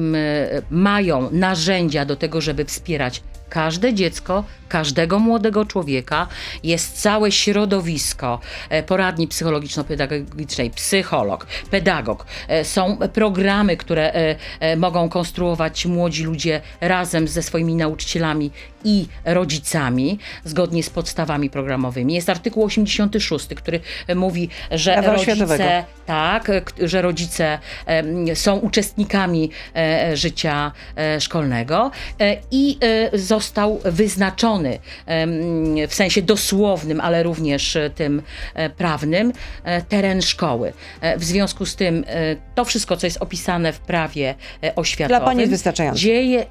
mają 0.70 1.31
narzędzia 1.31 2.05
do 2.05 2.16
tego, 2.16 2.40
żeby 2.40 2.64
wspierać 2.64 3.22
każde 3.52 3.94
dziecko, 3.94 4.44
każdego 4.68 5.18
młodego 5.18 5.64
człowieka. 5.64 6.26
Jest 6.62 7.02
całe 7.02 7.32
środowisko 7.32 8.40
e, 8.70 8.82
poradni 8.82 9.28
psychologiczno-pedagogicznej, 9.28 10.70
psycholog, 10.70 11.46
pedagog. 11.70 12.26
E, 12.48 12.64
Są 12.64 12.98
programy, 13.12 13.76
które 13.76 14.12
e, 14.12 14.76
mogą 14.76 15.08
konstruować 15.08 15.86
młodzi 15.86 16.24
ludzie 16.24 16.60
razem 16.80 17.28
ze 17.28 17.42
swoimi 17.42 17.74
nauczycielami 17.74 18.50
i 18.84 19.06
rodzicami, 19.24 20.18
zgodnie 20.44 20.82
z 20.82 20.90
podstawami 20.90 21.50
programowymi. 21.50 22.14
Jest 22.14 22.28
artykuł 22.28 22.64
86, 22.64 23.46
który 23.56 23.80
mówi, 24.14 24.48
że 24.70 24.92
Prawa 24.92 25.12
rodzice. 25.12 25.84
Tak, 26.06 26.50
e, 26.50 26.62
że 26.88 27.02
rodzice 27.02 27.58
em, 27.86 28.36
są 28.36 28.56
uczestnikami 28.56 29.50
e, 29.76 30.16
życia 30.16 30.72
e, 30.96 31.20
szkolnego 31.20 31.90
e, 32.20 32.36
i 32.50 32.78
e, 33.12 33.18
został 33.18 33.80
wyznaczony 33.84 34.78
w 35.88 35.94
sensie 35.94 36.22
dosłownym, 36.22 37.00
ale 37.00 37.22
również 37.22 37.76
e, 37.76 37.90
tym 37.90 38.22
e, 38.54 38.70
prawnym 38.70 39.32
e, 39.64 39.82
teren 39.82 40.22
szkoły. 40.22 40.72
E, 41.00 41.18
W 41.18 41.24
związku 41.24 41.66
z 41.66 41.76
tym 41.76 42.04
e, 42.06 42.36
to 42.54 42.64
wszystko, 42.64 42.96
co 42.96 43.06
jest 43.06 43.22
opisane 43.22 43.72
w 43.72 43.78
prawie 43.80 44.34
e, 44.64 44.74
oświatowym, 44.74 45.18
Dla 45.18 45.26
pani 45.26 45.40
jest 45.40 45.52
wystarczające. 45.52 46.00
dzieje, 46.00 46.46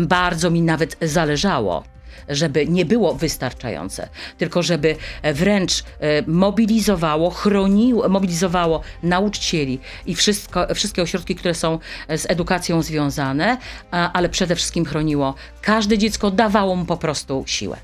bardzo 0.00 0.50
mi 0.50 0.62
nawet 0.62 0.96
zależało 1.02 1.84
żeby 2.28 2.66
nie 2.66 2.84
było 2.84 3.14
wystarczające, 3.14 4.08
tylko 4.38 4.62
żeby 4.62 4.96
e, 5.22 5.34
wręcz 5.34 5.84
e, 6.00 6.22
mobilizowało, 6.26 7.30
chroniło, 7.30 8.08
mobilizowało 8.08 8.80
nauczycieli 9.02 9.78
i 10.06 10.14
wszystko, 10.14 10.74
wszystkie 10.74 11.02
ośrodki, 11.02 11.34
które 11.34 11.54
są 11.54 11.78
e, 12.08 12.18
z 12.18 12.30
edukacją 12.30 12.82
związane, 12.82 13.56
ale 13.90 14.28
przede 14.28 14.56
wszystkim 14.56 14.84
chroniło 14.84 15.34
każde 15.62 15.98
dziecko, 15.98 16.30
dawało 16.30 16.76
mu 16.76 16.84
po 16.84 16.96
prostu 16.96 17.44
siłę. 17.46 17.76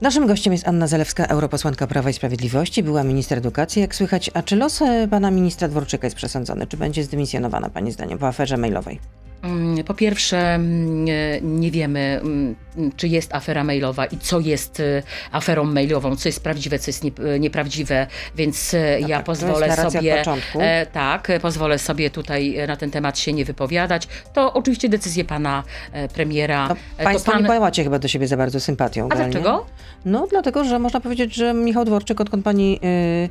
Naszym 0.00 0.26
gościem 0.26 0.52
jest 0.52 0.68
Anna 0.68 0.86
Zalewska, 0.86 1.26
europosłanka 1.26 1.86
Prawa 1.86 2.10
i 2.10 2.12
Sprawiedliwości, 2.12 2.82
była 2.82 3.04
minister 3.04 3.38
edukacji. 3.38 3.82
Jak 3.82 3.94
słychać, 3.94 4.30
a 4.34 4.42
czy 4.42 4.56
los 4.56 4.82
pana 5.10 5.30
ministra 5.30 5.68
Dworczyka 5.68 6.06
jest 6.06 6.16
przesądzony? 6.16 6.66
Czy 6.66 6.76
będzie 6.76 7.04
zdymisjonowana, 7.04 7.70
pani 7.70 7.92
zdaniem, 7.92 8.18
po 8.18 8.26
aferze 8.26 8.56
mailowej? 8.56 9.00
Mm, 9.46 9.84
Po 9.84 9.94
pierwsze, 9.94 10.38
mm, 10.38 11.04
nie 11.60 11.70
wiemy, 11.70 12.20
mm, 12.22 12.56
czy 12.96 13.08
jest 13.08 13.34
afera 13.34 13.64
mailowa 13.64 14.06
i 14.06 14.18
co 14.18 14.40
jest 14.40 14.80
e, 14.80 15.02
aferą 15.32 15.64
mailową, 15.64 16.16
co 16.16 16.28
jest 16.28 16.42
prawdziwe, 16.42 16.78
co 16.78 16.88
jest 16.88 17.04
e, 17.04 17.38
nieprawdziwe, 17.40 18.06
więc 18.36 18.74
e, 18.74 19.00
ja 19.00 19.16
tak, 19.16 19.26
pozwolę 19.26 19.76
sobie. 19.76 20.22
Tak, 20.92 21.28
pozwolę 21.42 21.78
sobie 21.78 22.10
tutaj 22.10 22.56
na 22.68 22.76
ten 22.76 22.90
temat 22.90 23.18
się 23.18 23.32
nie 23.32 23.44
wypowiadać. 23.44 24.08
To 24.32 24.52
oczywiście 24.52 24.88
decyzje 24.88 25.24
pana 25.24 25.62
premiera. 26.14 26.68
No, 26.68 26.76
państwo 27.04 27.32
pan... 27.32 27.42
nie 27.42 27.48
pojmacie 27.48 27.84
chyba 27.84 27.98
do 27.98 28.08
siebie 28.08 28.26
za 28.28 28.36
bardzo 28.36 28.60
sympatią. 28.60 29.04
A 29.04 29.08
generalnie. 29.08 29.32
dlaczego? 29.32 29.66
No 30.04 30.26
dlatego, 30.30 30.64
że 30.64 30.78
można 30.78 31.00
powiedzieć, 31.00 31.34
że 31.34 31.54
Michał 31.54 31.84
Dworczyk, 31.84 32.20
odkąd 32.20 32.44
pani 32.44 32.80
y, 32.84 33.28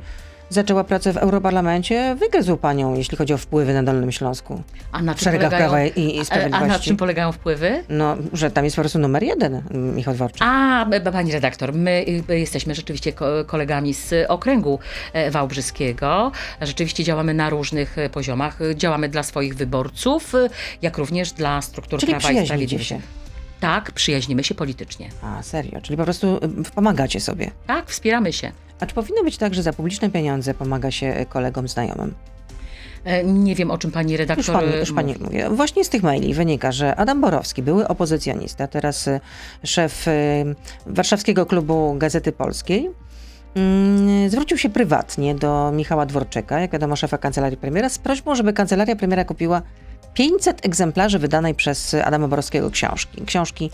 zaczęła 0.50 0.84
pracę 0.84 1.12
w 1.12 1.16
Europarlamencie, 1.16 2.16
wygryzł 2.20 2.56
panią, 2.56 2.94
jeśli 2.94 3.16
chodzi 3.16 3.34
o 3.34 3.38
wpływy 3.38 3.74
na 3.74 3.82
Dolnym 3.82 4.12
Śląsku. 4.12 4.62
A 4.92 5.02
na 5.02 5.14
W 5.14 5.16
czym 5.18 5.32
polegają... 5.32 5.50
Prawa 5.70 5.84
i, 5.84 6.14
i 6.14 6.18
a, 6.18 6.20
a 6.20 6.24
Sprawiedliwości. 6.24 6.68
na 6.68 6.78
czym 6.78 6.96
polegają 6.96 7.32
wpływy? 7.32 7.84
No, 7.88 8.16
że 8.32 8.50
tam 8.50 8.64
jest 8.64 8.76
po 8.76 8.82
prostu 8.82 8.98
numer 8.98 9.22
jeden, 9.22 9.62
Michał 9.70 10.14
Dworczyk. 10.14 10.42
A, 10.44 10.86
pani 11.12 11.32
redaktor, 11.32 11.72
my 11.74 12.04
y, 12.30 12.38
jesteśmy 12.38 12.74
rzeczywiście 12.74 13.12
ko- 13.12 13.44
kolegami 13.46 13.94
z 13.94 14.14
okręgu 14.28 14.78
e, 15.12 15.30
wałbrzyskiego. 15.30 16.32
Rzeczywiście 16.60 17.04
działamy 17.04 17.34
na 17.34 17.50
różnych 17.50 17.98
e, 17.98 18.10
poziomach. 18.10 18.58
Działamy 18.74 19.08
dla 19.08 19.22
swoich 19.22 19.54
wyborców, 19.56 20.34
e, 20.34 20.48
jak 20.82 20.98
również 20.98 21.32
dla 21.32 21.62
struktur 21.62 22.00
Czyli 22.00 22.12
Prawa 22.12 22.30
i 22.32 22.44
Sprawiedliwości. 22.44 22.88
się. 22.88 23.00
Tak, 23.60 23.92
przyjaźnimy 23.92 24.44
się 24.44 24.54
politycznie. 24.54 25.08
A, 25.22 25.42
serio, 25.42 25.80
czyli 25.82 25.96
po 25.96 26.04
prostu 26.04 26.36
y, 26.66 26.70
pomagacie 26.74 27.20
sobie. 27.20 27.50
Tak, 27.66 27.90
wspieramy 27.90 28.32
się. 28.32 28.52
A 28.80 28.86
czy 28.86 28.94
powinno 28.94 29.22
być 29.24 29.36
tak, 29.36 29.54
że 29.54 29.62
za 29.62 29.72
publiczne 29.72 30.10
pieniądze 30.10 30.54
pomaga 30.54 30.90
się 30.90 31.06
y, 31.20 31.26
kolegom, 31.26 31.68
znajomym? 31.68 32.14
E, 33.04 33.24
Nie 33.24 33.54
wiem, 33.54 33.70
o 33.70 33.78
czym 33.78 33.90
pani 33.90 34.12
Już 34.12 34.18
redaktor 34.18 34.54
pani, 34.54 34.74
e, 34.74 34.78
już 34.80 34.92
pani 34.92 35.12
mówi. 35.12 35.24
mówię. 35.24 35.50
Właśnie 35.50 35.84
z 35.84 35.88
tych 35.88 36.02
maili 36.02 36.34
wynika, 36.34 36.72
że 36.72 36.96
Adam 36.96 37.20
Borowski, 37.20 37.62
były 37.62 37.88
opozycjonista, 37.88 38.66
teraz 38.66 39.08
szef 39.64 40.06
Warszawskiego 40.86 41.46
Klubu 41.46 41.94
Gazety 41.98 42.32
Polskiej, 42.32 42.90
mm, 43.54 44.30
zwrócił 44.30 44.58
się 44.58 44.68
prywatnie 44.68 45.34
do 45.34 45.72
Michała 45.74 46.06
Dworczyka, 46.06 46.60
jak 46.60 46.70
wiadomo 46.72 46.96
szefa 46.96 47.18
kancelarii 47.18 47.56
premiera, 47.58 47.88
z 47.88 47.98
prośbą, 47.98 48.34
żeby 48.34 48.52
kancelaria 48.52 48.96
premiera 48.96 49.24
kupiła 49.24 49.62
500 50.14 50.66
egzemplarzy 50.66 51.18
wydanej 51.18 51.54
przez 51.54 51.94
Adama 51.94 52.28
Borowskiego 52.28 52.70
książki. 52.70 53.22
Książki 53.26 53.70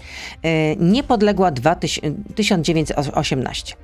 Niepodległa 0.79 1.51
2000 1.51 2.35
1918. 2.35 3.75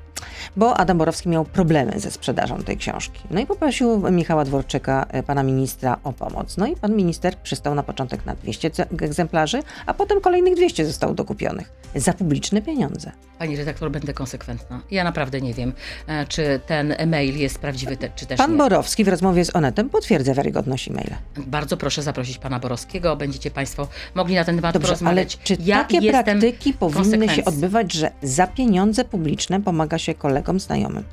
Bo 0.57 0.77
Adam 0.77 0.99
Borowski 0.99 1.29
miał 1.29 1.45
problemy 1.45 2.01
ze 2.01 2.11
sprzedażą 2.11 2.63
tej 2.63 2.77
książki. 2.77 3.21
No 3.31 3.41
i 3.41 3.47
poprosił 3.47 4.11
Michała 4.11 4.45
Dworczyka, 4.45 5.07
y, 5.19 5.23
pana 5.23 5.43
ministra, 5.43 5.97
o 6.05 6.13
pomoc. 6.13 6.57
No 6.57 6.67
i 6.67 6.77
pan 6.77 6.97
minister 6.97 7.37
przystał 7.37 7.75
na 7.75 7.83
początek 7.83 8.27
na 8.27 8.35
200 8.35 8.71
ce- 8.71 8.87
egzemplarzy, 9.03 9.63
a 9.87 9.95
potem 9.95 10.21
kolejnych 10.21 10.55
200 10.55 10.87
zostało 10.87 11.15
dokupionych. 11.15 11.73
Za 11.95 12.13
publiczne 12.13 12.63
pieniądze. 12.63 13.13
Pani 13.39 13.57
redaktor, 13.57 13.91
będę 13.91 14.15
konsekwentna. 14.15 14.81
Ja 14.91 15.05
naprawdę 15.05 15.41
nie 15.41 15.55
wiem, 15.55 15.73
e, 16.07 16.27
czy 16.27 16.61
ten 16.67 16.95
e-mail 16.99 17.37
jest 17.39 17.59
prawdziwy, 17.59 17.97
czy 18.17 18.27
też 18.27 18.39
Pan 18.39 18.53
nie. 18.53 18.59
Borowski 18.59 19.05
w 19.05 19.09
rozmowie 19.09 19.45
z 19.45 19.57
Onetem 19.57 19.91
potwierdza 19.91 20.35
wiarygodność 20.35 20.89
e-maila. 20.89 21.17
Bardzo 21.37 21.77
proszę 21.77 22.03
zaprosić 22.03 22.39
pana 22.39 22.59
Borowskiego. 22.59 23.17
Będziecie 23.17 23.51
państwo 23.51 23.89
mogli 24.15 24.35
na 24.35 24.45
ten 24.45 24.57
temat 24.57 24.73
Dobrze, 24.75 24.89
ale 24.89 24.97
porozmawiać. 24.99 25.39
czy 25.45 25.57
ja 25.61 25.85
takie 25.85 26.11
praktyki 26.11 26.73
powinny 26.73 27.29
się 27.29 27.45
odbywać, 27.45 27.93
że 27.93 28.11
za 28.23 28.47
pieniądze 28.47 29.05
publiczne 29.05 29.61
pomaga 29.63 29.99
się 29.99 30.08
kolegom, 30.15 30.61
znajomym? 30.61 31.05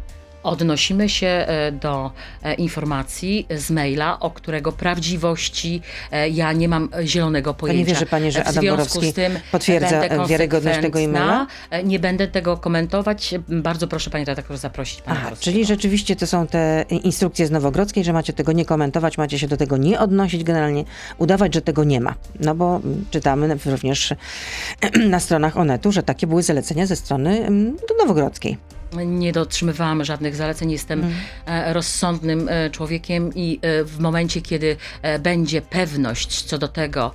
Odnosimy 0.45 1.09
się 1.09 1.27
e, 1.27 1.71
do 1.71 2.11
e, 2.43 2.53
informacji 2.53 3.47
z 3.49 3.71
maila, 3.71 4.19
o 4.19 4.31
którego 4.31 4.71
prawdziwości 4.71 5.81
e, 6.11 6.29
ja 6.29 6.53
nie 6.53 6.69
mam 6.69 6.89
zielonego 7.03 7.53
pojęcia. 7.53 7.85
wierzy 7.85 8.05
pani, 8.05 8.31
że 8.31 8.43
W 8.43 8.47
Adam 8.47 8.61
związku 8.61 8.77
Borowski 8.77 9.11
z 9.11 9.13
tym 9.13 9.39
potwierdza, 9.51 10.25
wiarygodność 10.27 10.81
tego 10.81 10.99
e-maila? 10.99 11.47
Nie 11.83 11.99
będę 11.99 12.27
tego 12.27 12.57
komentować. 12.57 13.35
Bardzo 13.47 13.87
proszę 13.87 14.09
pani 14.09 14.25
redaktor 14.25 14.57
zaprosić 14.57 15.01
pana 15.01 15.17
Aha, 15.17 15.23
Borowskiego. 15.23 15.53
czyli 15.53 15.65
rzeczywiście 15.65 16.15
to 16.15 16.27
są 16.27 16.47
te 16.47 16.85
instrukcje 16.89 17.47
z 17.47 17.51
Nowogrodzkiej, 17.51 18.03
że 18.03 18.13
macie 18.13 18.33
tego 18.33 18.51
nie 18.51 18.65
komentować, 18.65 19.17
macie 19.17 19.39
się 19.39 19.47
do 19.47 19.57
tego 19.57 19.77
nie 19.77 19.99
odnosić 19.99 20.43
generalnie, 20.43 20.83
udawać, 21.17 21.53
że 21.53 21.61
tego 21.61 21.83
nie 21.83 22.01
ma. 22.01 22.13
No 22.39 22.55
bo 22.55 22.81
czytamy 23.11 23.57
również 23.65 24.13
na 25.09 25.19
stronach 25.19 25.57
Onetu, 25.57 25.91
że 25.91 26.03
takie 26.03 26.27
były 26.27 26.43
zalecenia 26.43 26.85
ze 26.85 26.95
strony 26.95 27.45
mm, 27.45 27.77
Nowogrodzkiej. 27.99 28.57
Nie 29.05 29.31
dotrzymywałam 29.31 30.05
żadnych 30.05 30.35
zaleceń, 30.35 30.71
jestem 30.71 30.99
Mm. 30.99 31.13
e, 31.45 31.73
rozsądnym 31.73 32.49
e, 32.49 32.69
człowiekiem 32.69 33.31
i 33.35 33.59
e, 33.61 33.83
w 33.83 33.99
momencie, 33.99 34.41
kiedy 34.41 34.77
będzie 35.19 35.61
pewność 35.61 36.41
co 36.43 36.57
do 36.57 36.67
tego, 36.67 37.11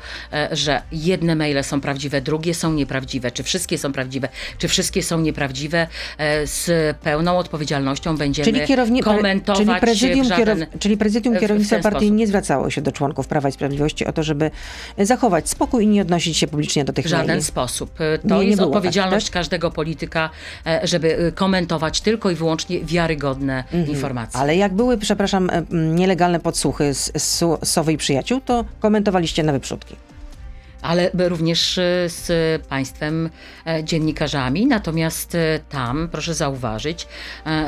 że 0.53 0.83
jedne 0.93 1.35
maile 1.37 1.65
są 1.65 1.81
prawdziwe, 1.81 2.21
drugie 2.21 2.55
są 2.55 2.73
nieprawdziwe, 2.73 3.31
czy 3.31 3.43
wszystkie 3.43 3.79
są 3.79 3.93
prawdziwe, 3.93 4.29
czy 4.59 4.69
wszystkie 4.69 5.03
są 5.03 5.21
nieprawdziwe, 5.21 5.87
z 6.45 6.97
pełną 6.97 7.39
odpowiedzialnością 7.39 8.17
będziemy 8.17 8.45
Czyli, 8.53 8.67
kierowni, 8.67 9.03
komentować 9.03 9.67
czyli 9.67 9.81
prezydium, 9.81 10.25
żaden, 10.29 10.59
kierow, 10.59 10.79
czyli 10.79 10.97
prezydium 10.97 11.39
kierownictwa 11.39 11.79
partii 11.79 11.99
sposób. 11.99 12.17
nie 12.17 12.27
zwracało 12.27 12.71
się 12.71 12.81
do 12.83 12.93
członków 12.93 13.27
Prawa 13.27 13.49
i 13.49 13.53
Sprawiedliwości 13.53 14.07
o 14.07 14.13
to, 14.13 14.23
żeby 14.23 14.51
zachować 14.99 15.49
spokój 15.49 15.85
i 15.85 15.87
nie 15.87 16.03
odnosić 16.03 16.37
się 16.37 16.47
publicznie 16.47 16.85
do 16.85 16.93
tych 16.93 17.05
W 17.05 17.09
żaden 17.09 17.27
maili. 17.27 17.43
sposób. 17.43 17.91
To 18.29 18.35
Nie, 18.35 18.41
nie 18.41 18.47
jest 18.47 18.59
tak, 18.59 18.67
odpowiedzialność 18.67 19.27
tak? 19.27 19.33
każdego 19.35 19.71
polityka, 19.71 20.31
żeby 20.83 21.19
e, 21.19 21.33
tylko 22.01 22.31
i 22.31 22.35
wyłącznie 22.35 22.85
wiarygodne 22.85 23.65
informacje. 23.89 24.41
Ale 24.41 24.57
jak 24.57 24.75
były, 24.75 24.99
przepraszam, 24.99 25.51
nielegalne 25.71 26.41
podsłuchy 26.41 26.95
z, 26.95 27.13
z 27.23 27.45
Sowy 27.69 27.93
i 27.93 27.97
Przyjaciół, 27.97 28.41
to 28.41 28.65
komentowaliście 28.81 29.43
na 29.43 29.53
wyprzódki. 29.53 29.97
Ale 30.83 31.11
również 31.15 31.79
e, 31.79 31.83
z 32.09 32.33
państwem 32.67 33.31
e, 33.67 33.85
dziennikarzami. 33.85 34.67
Natomiast 34.67 35.35
e, 35.35 35.61
tam, 35.69 36.09
proszę 36.13 36.35
zauważyć, 36.35 37.07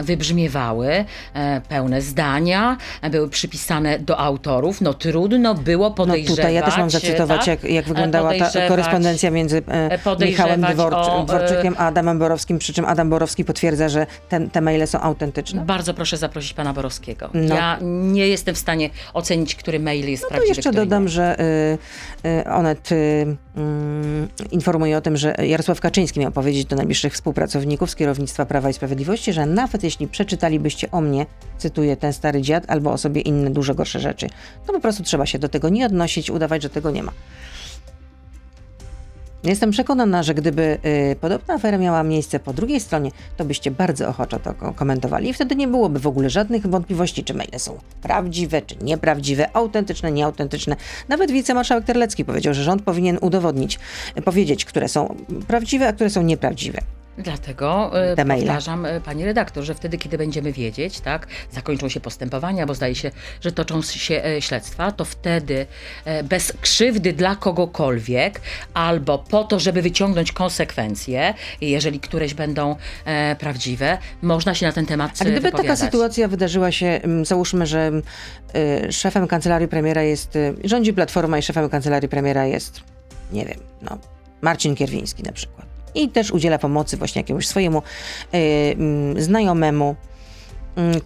wybrzmiewały 0.03 1.05
pełne 1.68 2.03
zdania, 2.03 2.77
były 3.11 3.29
przypisane 3.29 3.98
do 3.98 4.18
autorów. 4.18 4.81
No 4.81 4.94
trudno 4.94 5.55
było 5.55 5.90
podejrzewać. 5.90 6.31
No 6.31 6.37
tutaj 6.37 6.55
ja 6.55 6.62
też 6.62 6.77
mam 6.77 6.90
zacytować, 6.90 7.38
tak? 7.38 7.46
jak, 7.46 7.64
jak 7.64 7.85
wyglądała 7.85 8.33
ta 8.35 8.68
korespondencja 8.68 9.31
między 9.31 9.62
Michałem 10.20 10.61
Dworczy, 10.61 11.11
o, 11.11 11.25
Dworczykiem 11.25 11.75
a 11.79 11.87
Adamem 11.87 12.18
Borowskim, 12.18 12.59
przy 12.59 12.72
czym 12.72 12.85
Adam 12.85 13.11
Borowski 13.11 13.44
potwierdza, 13.44 13.88
że 13.88 14.07
ten, 14.29 14.51
te 14.51 14.61
maile 14.61 14.87
są 14.87 15.01
autentyczne. 15.01 15.64
Bardzo 15.64 15.94
proszę 15.94 16.16
zaprosić 16.16 16.53
pana 16.55 16.72
Borowskiego. 16.72 17.31
No. 17.35 17.55
Ja 17.55 17.79
nie 17.83 18.29
jestem 18.29 18.55
w 18.55 18.59
stanie 18.59 18.90
ocenić, 19.14 19.55
który 19.55 19.81
mail 19.81 20.11
jest 20.11 20.22
no 20.22 20.29
prawdziwy. 20.29 20.55
To 20.55 20.59
jeszcze 20.59 20.72
dodam, 20.72 21.03
nie. 21.03 21.09
że 21.09 21.37
y, 22.25 22.29
y, 22.29 22.44
Onet 22.44 22.92
y, 22.92 23.02
Mm, 23.57 24.29
informuje 24.51 24.97
o 24.97 25.01
tym, 25.01 25.17
że 25.17 25.35
Jarosław 25.47 25.81
Kaczyński 25.81 26.21
miał 26.21 26.33
powiedzieć 26.33 26.65
do 26.65 26.77
najbliższych 26.77 27.12
współpracowników 27.12 27.91
z 27.91 27.97
kierownictwa 27.97 28.47
Prawa 28.47 28.71
i 28.71 28.73
Sprawiedliwości, 28.73 29.33
że 29.33 29.47
nawet 29.47 29.83
jeśli 29.83 30.09
przeczytalibyście 30.09 30.91
o 30.91 31.01
mnie, 31.01 31.27
cytuję 31.59 31.97
ten 31.97 32.12
stary 32.12 32.43
dziad, 32.43 32.65
albo 32.69 32.93
o 32.93 32.99
sobie 32.99 33.21
inne 33.21 33.51
duże 33.51 33.75
gorsze 33.75 34.01
rzeczy, 34.01 34.27
to 34.67 34.73
po 34.73 34.81
prostu 34.81 35.03
trzeba 35.03 35.27
się 35.27 35.38
do 35.38 35.49
tego 35.49 35.69
nie 35.69 35.87
odnosić, 35.87 36.31
udawać, 36.31 36.62
że 36.62 36.71
tego 36.71 36.91
nie 36.91 37.03
ma. 37.03 37.12
Jestem 39.45 39.71
przekonana, 39.71 40.23
że 40.23 40.35
gdyby 40.35 40.79
y, 41.13 41.17
podobna 41.21 41.55
afera 41.55 41.79
miała 41.79 42.03
miejsce 42.03 42.41
po 42.41 42.53
drugiej 42.53 42.81
stronie, 42.81 43.11
to 43.37 43.45
byście 43.45 43.71
bardzo 43.71 44.09
ochoczo 44.09 44.39
to 44.39 44.55
komentowali 44.75 45.29
i 45.29 45.35
wtedy 45.35 45.57
nie 45.57 45.69
byłoby 45.69 45.99
w 45.99 46.07
ogóle 46.07 46.31
żadnych 46.31 46.67
wątpliwości, 46.67 47.25
czy 47.25 47.35
maile 47.35 47.59
są 47.59 47.79
prawdziwe, 48.03 48.63
czy 48.63 48.77
nieprawdziwe, 48.83 49.57
autentyczne, 49.57 50.13
nieautentyczne. 50.13 50.77
Nawet 51.09 51.31
wicemarszałek 51.31 51.85
Terlecki 51.85 52.25
powiedział, 52.25 52.55
że 52.55 52.63
rząd 52.63 52.83
powinien 52.83 53.19
udowodnić, 53.21 53.79
powiedzieć, 54.25 54.65
które 54.65 54.89
są 54.89 55.15
prawdziwe, 55.47 55.89
a 55.89 55.93
które 55.93 56.11
są 56.11 56.23
nieprawdziwe. 56.23 57.02
Dlatego 57.18 57.90
e, 58.03 58.16
Te 58.16 58.25
powtarzam, 58.25 58.87
e, 58.87 59.01
pani 59.01 59.25
redaktor, 59.25 59.64
że 59.64 59.75
wtedy, 59.75 59.98
kiedy 59.98 60.18
będziemy 60.18 60.53
wiedzieć, 60.53 61.01
tak, 61.01 61.27
zakończą 61.51 61.88
się 61.88 62.01
postępowania, 62.01 62.66
bo 62.66 62.75
zdaje 62.75 62.94
się, 62.94 63.11
że 63.40 63.53
toczą 63.53 63.83
się 63.83 64.25
e, 64.25 64.42
śledztwa, 64.42 64.92
to 64.92 65.05
wtedy 65.05 65.66
bez 66.25 66.53
krzywdy 66.61 67.12
dla 67.12 67.37
kogokolwiek, 67.37 68.40
albo 68.75 69.18
po 69.18 69.44
to, 69.44 69.61
żeby 69.61 69.83
wyciągnąć 69.83 70.33
konsekwencje, 70.33 71.35
jeżeli 71.61 72.01
któreś 72.01 72.35
będą 72.35 72.77
prawdziwe, 73.38 73.98
można 74.22 74.55
się 74.55 74.66
na 74.66 74.72
ten 74.72 74.87
temat 74.87 75.12
A 75.20 75.25
gdyby 75.25 75.53
taka 75.53 75.77
sytuacja 75.77 76.29
wydarzyła 76.29 76.72
się, 76.72 77.01
załóżmy, 77.22 77.66
że 77.66 77.90
szefem 78.90 79.27
kancelarii 79.27 79.68
premiera 79.68 80.03
jest, 80.03 80.38
rządzi 80.64 80.92
Platforma 80.92 81.38
i 81.38 81.42
szefem 81.42 81.68
kancelarii 81.68 82.09
premiera 82.09 82.46
jest, 82.46 82.81
nie 83.33 83.44
wiem, 83.44 83.59
no, 83.83 83.98
Marcin 84.40 84.75
Kierwiński 84.75 85.22
na 85.22 85.33
przykład 85.33 85.72
i 85.95 86.09
też 86.09 86.31
udziela 86.31 86.59
pomocy 86.59 86.97
właśnie 86.97 87.21
jakiemuś 87.21 87.47
swojemu 87.47 87.83
znajomemu, 89.17 89.85
Mm, 89.87 90.12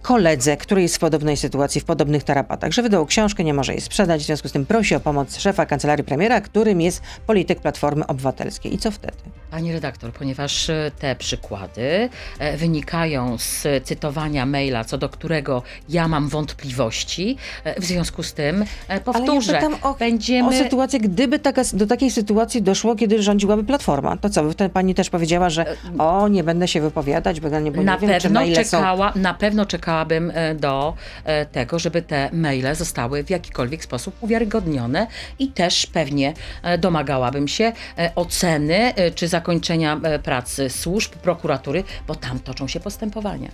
koledze, 0.03 0.57
który 0.57 0.83
jest 0.83 0.97
w 0.97 0.99
podobnej 0.99 1.37
sytuacji, 1.37 1.81
w 1.81 1.85
podobnych 1.85 2.25
tarapatach, 2.25 2.73
że 2.73 2.83
wydał 2.83 3.07
książkę, 3.07 3.45
nie 3.45 3.55
może 3.55 3.73
jej 3.73 3.81
sprzedać, 3.81 4.23
w 4.23 4.27
związku 4.27 4.49
z 4.49 4.53
tym 4.53 4.67
prosi 4.67 4.95
o 4.95 5.01
pomoc 5.01 5.39
szefa 5.39 5.67
kancelarii 5.67 6.05
premiera, 6.05 6.41
którym 6.41 6.81
jest 6.81 7.03
polityk 7.27 7.61
Platformy 7.61 8.07
Obywatelskiej. 8.07 8.75
I 8.75 8.79
co 8.79 8.91
wtedy? 8.91 9.17
Pani 9.51 9.73
redaktor, 9.73 10.13
ponieważ 10.13 10.71
e, 10.71 10.91
te 10.99 11.17
przykłady 11.17 12.09
e, 12.39 12.57
wynikają 12.57 13.39
z 13.39 13.67
cytowania 13.85 14.47
maila, 14.47 14.85
co 14.85 14.99
do 14.99 15.09
którego 15.09 15.63
ja 15.89 16.09
mam 16.09 16.29
wątpliwości, 16.29 17.37
e, 17.65 17.81
w 17.81 17.85
związku 17.85 18.23
z 18.23 18.33
tym 18.33 18.65
powtórzę, 19.05 19.59
Ale 19.59 19.71
ja 19.71 19.77
o, 19.83 19.95
będziemy... 19.95 20.49
o 20.49 20.53
sytuację, 20.53 21.01
gdyby 21.01 21.39
taka, 21.39 21.63
do 21.73 21.87
takiej 21.87 22.11
sytuacji 22.11 22.63
doszło, 22.63 22.97
kiedy 22.97 23.23
rządziłaby 23.23 23.65
Platforma, 23.65 24.17
to 24.17 24.31
co, 24.31 24.43
pani 24.73 24.95
też 24.95 25.11
powiedziała, 25.11 25.51
że 25.51 25.77
o, 25.99 26.29
nie 26.29 26.45
będę 26.45 26.69
się 26.69 26.81
wypowiadać, 26.81 27.41
bo 27.41 27.61
nie, 27.61 27.73
bo 27.73 27.83
na 27.83 27.95
nie 27.95 28.01
wiem, 28.01 28.11
pewno 28.21 28.41
czekała, 28.55 29.13
Na 29.17 29.35
pewno 29.35 29.56
pewno 29.57 29.67
czekałabym 29.67 30.33
e, 30.35 30.55
do 30.55 30.95
e, 31.25 31.47
tego, 31.47 31.79
żeby 31.79 32.03
te 32.03 32.31
maile 32.33 32.75
zostały 32.75 33.25
w 33.25 33.31
jakikolwiek 33.31 33.85
sposób 33.85 34.17
uwiarygodnione 34.21 35.07
i 35.39 35.49
też 35.49 35.87
pewnie 35.87 36.35
e, 36.63 36.79
domagałabym 36.79 37.49
się 37.49 37.73
oceny 38.15 38.93
czy 39.15 39.29
zakończenia 39.29 40.01
pracy 40.23 40.71
służb, 40.71 41.13
prokuratury, 41.13 41.85
bo 42.07 42.15
tam 42.15 42.41
toczą 42.41 42.69
się 42.69 42.81
postępowania. 42.81 43.49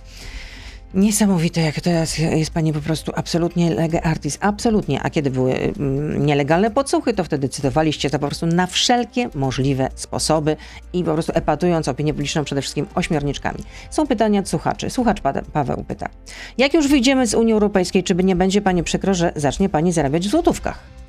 Niesamowite, 0.93 1.61
jak 1.61 1.81
teraz 1.81 2.17
jest 2.17 2.51
pani 2.51 2.73
po 2.73 2.81
prostu 2.81 3.11
absolutnie 3.15 3.73
lege 3.73 4.01
artis. 4.01 4.37
Absolutnie. 4.41 5.01
A 5.03 5.09
kiedy 5.09 5.31
były 5.31 5.53
mm, 5.53 6.25
nielegalne 6.25 6.71
podsłuchy, 6.71 7.13
to 7.13 7.23
wtedy 7.23 7.49
cytowaliście 7.49 8.09
to 8.09 8.19
po 8.19 8.27
prostu 8.27 8.45
na 8.45 8.67
wszelkie 8.67 9.29
możliwe 9.35 9.89
sposoby 9.95 10.57
i 10.93 11.03
po 11.03 11.13
prostu 11.13 11.31
epatując 11.35 11.87
opinię 11.87 12.13
publiczną 12.13 12.43
przede 12.43 12.61
wszystkim 12.61 12.85
ośmiorniczkami. 12.95 13.59
Są 13.89 14.07
pytania 14.07 14.39
od 14.39 14.49
słuchaczy. 14.49 14.89
Słuchacz 14.89 15.21
Paweł 15.53 15.83
pyta. 15.87 16.09
Jak 16.57 16.73
już 16.73 16.87
wyjdziemy 16.87 17.27
z 17.27 17.33
Unii 17.33 17.53
Europejskiej, 17.53 18.03
czy 18.03 18.15
nie 18.15 18.35
będzie 18.35 18.61
pani 18.61 18.83
przykro, 18.83 19.13
że 19.13 19.31
zacznie 19.35 19.69
pani 19.69 19.91
zarabiać 19.91 20.27
w 20.27 20.31
złotówkach? 20.31 21.02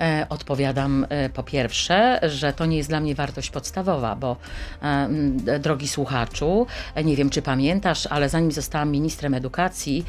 E, 0.00 0.26
odpowiadam 0.28 1.06
e, 1.08 1.28
po 1.28 1.42
pierwsze, 1.42 2.20
że 2.22 2.52
to 2.52 2.66
nie 2.66 2.76
jest 2.76 2.88
dla 2.88 3.00
mnie 3.00 3.14
wartość 3.14 3.50
podstawowa, 3.50 4.16
bo 4.16 4.36
e, 4.82 5.58
drogi 5.58 5.88
słuchaczu, 5.88 6.66
nie 7.04 7.16
wiem 7.16 7.30
czy 7.30 7.42
pamiętasz, 7.42 8.06
ale 8.06 8.28
zanim 8.28 8.52
zostałam 8.52 8.90
ministrem 8.90 9.34
edukacji, 9.34 10.04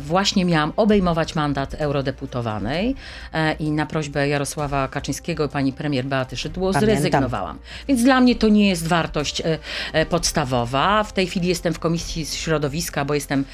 właśnie 0.00 0.44
miałam 0.44 0.72
obejmować 0.76 1.34
mandat 1.34 1.74
eurodeputowanej 1.74 2.94
i 3.58 3.70
na 3.70 3.86
prośbę 3.86 4.28
Jarosława 4.28 4.88
Kaczyńskiego 4.88 5.44
i 5.44 5.48
pani 5.48 5.72
premier 5.72 6.04
Beaty 6.04 6.36
Szydło 6.36 6.72
Pamiętam. 6.72 6.96
zrezygnowałam. 6.96 7.58
Więc 7.88 8.02
dla 8.02 8.20
mnie 8.20 8.36
to 8.36 8.48
nie 8.48 8.68
jest 8.68 8.86
wartość 8.86 9.42
podstawowa. 10.10 11.04
W 11.04 11.12
tej 11.12 11.26
chwili 11.26 11.48
jestem 11.48 11.74
w 11.74 11.78
Komisji 11.78 12.26
Środowiska, 12.26 13.04
bo 13.04 13.14
jestem 13.14 13.44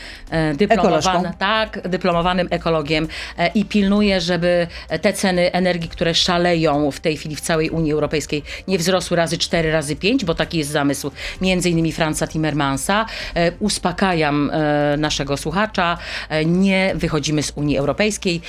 dyplomowana, 0.55 1.33
tak, 1.33 1.89
dyplomowanym 1.89 2.49
ekologiem 2.51 3.09
i 3.55 3.65
pilnuję, 3.65 4.21
żeby 4.21 4.67
te 5.03 5.13
ceny 5.13 5.34
ceny 5.35 5.53
energii, 5.53 5.89
które 5.89 6.15
szaleją 6.15 6.91
w 6.91 7.01
tej 7.01 7.17
chwili 7.17 7.37
w 7.37 7.41
całej 7.41 7.71
Unii 7.71 7.93
Europejskiej, 7.93 8.43
nie 8.69 8.79
wzrosły 8.79 9.17
razy 9.17 9.39
4, 9.39 9.73
razy 9.73 9.97
5, 9.97 10.25
bo 10.25 10.35
taki 10.35 10.59
jest 10.59 10.71
zamysł 10.71 11.11
między 11.41 11.71
innymi 11.71 11.93
Franza 11.93 12.27
Timmermansa. 12.27 13.07
E, 13.35 13.53
uspokajam 13.59 14.51
e, 14.53 14.97
naszego 14.97 15.37
słuchacza, 15.37 15.99
e, 16.29 16.45
nie 16.45 16.93
wychodzimy 16.95 17.43
z 17.43 17.53
Unii 17.55 17.77
Europejskiej, 17.79 18.41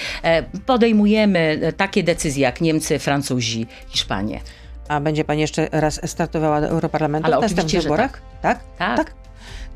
podejmujemy 0.65 1.73
takie 1.77 2.03
decyzje 2.03 2.43
jak 2.43 2.61
Niemcy, 2.61 2.99
Francuzi, 2.99 3.67
Hiszpanie. 3.89 4.39
A 4.87 4.99
będzie 4.99 5.23
pani 5.23 5.41
jeszcze 5.41 5.67
raz 5.71 6.09
startowała 6.09 6.61
do 6.61 6.67
Europarlamentu 6.67 7.27
Ale 7.27 7.37
w 7.37 7.41
następnych 7.41 7.83
wyborach? 7.83 8.21
Tak. 8.41 8.59
tak? 8.59 8.59
tak? 8.77 8.97
tak? 8.97 9.24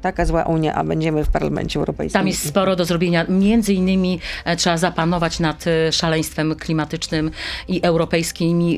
Taka 0.01 0.25
zła 0.25 0.43
Unia, 0.43 0.73
a 0.73 0.83
będziemy 0.83 1.25
w 1.25 1.29
Parlamencie 1.29 1.79
Europejskim. 1.79 2.19
Tam 2.19 2.27
jest 2.27 2.47
sporo 2.47 2.75
do 2.75 2.85
zrobienia. 2.85 3.25
Między 3.29 3.73
innymi 3.73 4.19
e, 4.45 4.55
trzeba 4.55 4.77
zapanować 4.77 5.39
nad 5.39 5.65
e, 5.67 5.91
szaleństwem 5.91 6.55
klimatycznym 6.55 7.31
i 7.67 7.79
europejskim 7.83 8.61
e, 8.61 8.75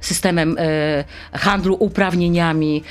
systemem 0.00 0.56
handlu 1.32 1.76
uprawnieniami, 1.80 2.82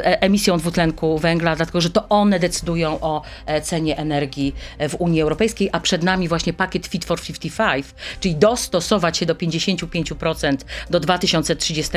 emisją 0.00 0.58
dwutlenku 0.58 1.18
węgla, 1.18 1.56
dlatego 1.56 1.80
że 1.80 1.90
to 1.90 2.08
one 2.08 2.38
decydują 2.38 3.00
o 3.00 3.22
cenie 3.62 3.98
energii 3.98 4.54
w 4.88 4.94
Unii 4.98 5.20
Europejskiej, 5.22 5.68
a 5.72 5.80
przed 5.80 6.02
nami 6.02 6.28
właśnie 6.28 6.52
pakiet 6.52 6.86
Fit 6.86 7.04
for 7.04 7.20
55, 7.20 7.86
czyli 8.20 8.36
dostosować 8.36 9.16
się 9.16 9.26
do 9.26 9.34
55% 9.34 10.56
do 10.90 11.00
2030 11.00 11.92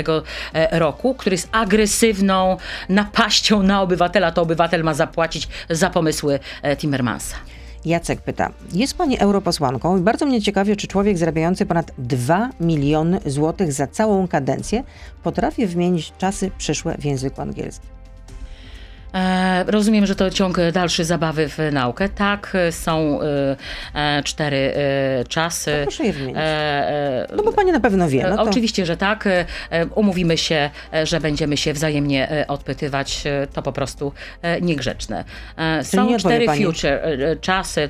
roku, 0.72 1.16
który 1.16 1.34
jest 1.34 1.50
agresywną 1.52 2.58
napaścią 2.90 3.64
na 3.64 3.82
obywateli 3.82 4.14
obywatela, 4.15 4.32
to 4.32 4.41
obywatel 4.41 4.84
ma 4.84 4.93
zapłacić 4.93 5.47
za 5.69 5.89
pomysły 5.89 6.39
e, 6.62 6.78
Timmermansa. 6.78 7.36
Jacek 7.86 8.21
pyta, 8.21 8.51
jest 8.73 8.97
pani 8.97 9.19
europosłanką 9.19 9.97
i 9.97 10.01
bardzo 10.01 10.25
mnie 10.25 10.41
ciekawi, 10.41 10.75
czy 10.75 10.88
człowiek 10.88 11.17
zarabiający 11.17 11.65
ponad 11.65 11.91
2 11.97 12.49
miliony 12.60 13.19
złotych 13.25 13.73
za 13.73 13.88
całą 13.88 14.28
kadencję 14.28 14.84
potrafi 15.23 15.67
wymienić 15.67 16.13
czasy 16.17 16.51
przyszłe 16.58 16.95
w 16.97 17.06
języku 17.06 17.41
angielskim. 17.41 17.94
E, 19.15 19.63
rozumiem, 19.67 20.06
że 20.06 20.15
to 20.15 20.30
ciąg 20.30 20.58
dalszy 20.73 21.06
zabawy 21.06 21.49
w 21.49 21.58
naukę. 21.71 22.10
Tak, 22.10 22.58
są 22.71 23.19
e, 23.93 24.23
cztery 24.23 24.73
e, 24.75 25.25
czasy. 25.25 25.71
To 25.80 25.84
proszę 25.84 26.06
je 26.06 26.13
wymienić. 26.13 26.38
no 27.38 27.43
bo 27.43 27.54
pani 27.54 27.71
na 27.71 27.80
pewno 27.80 28.10
wie. 28.10 28.28
No 28.30 28.36
to... 28.36 28.43
Oczywiście, 28.43 28.86
że 28.86 28.97
tak. 28.97 29.30
Umówimy 29.95 30.38
się, 30.38 30.69
że 31.04 31.19
będziemy 31.19 31.58
się 31.58 31.73
wzajemnie 31.73 32.45
odpytywać. 32.47 33.23
To 33.54 33.62
po 33.62 33.71
prostu 33.71 34.13
niegrzeczne. 34.62 35.23
Są 35.84 36.10
nie 36.10 36.19
cztery 36.19 36.45
pani... 36.45 36.65
future 36.65 36.99
czasy 37.41 37.89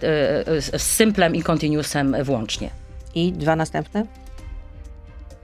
z 0.59 0.81
simplem 0.81 1.35
i 1.35 1.43
continuousem 1.43 2.15
włącznie. 2.23 2.69
I 3.15 3.31
dwa 3.31 3.55
następne? 3.55 4.05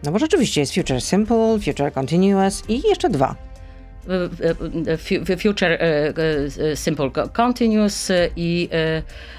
No 0.03 0.11
bo 0.11 0.19
rzeczywiście 0.19 0.61
jest 0.61 0.75
future 0.75 1.01
simple, 1.01 1.59
future 1.65 1.93
continuous 1.93 2.63
i 2.69 2.89
jeszcze 2.89 3.09
dwa. 3.09 3.50
Future 5.41 5.77
Simple 6.75 7.11
Continuous 7.33 8.11
i 8.35 8.69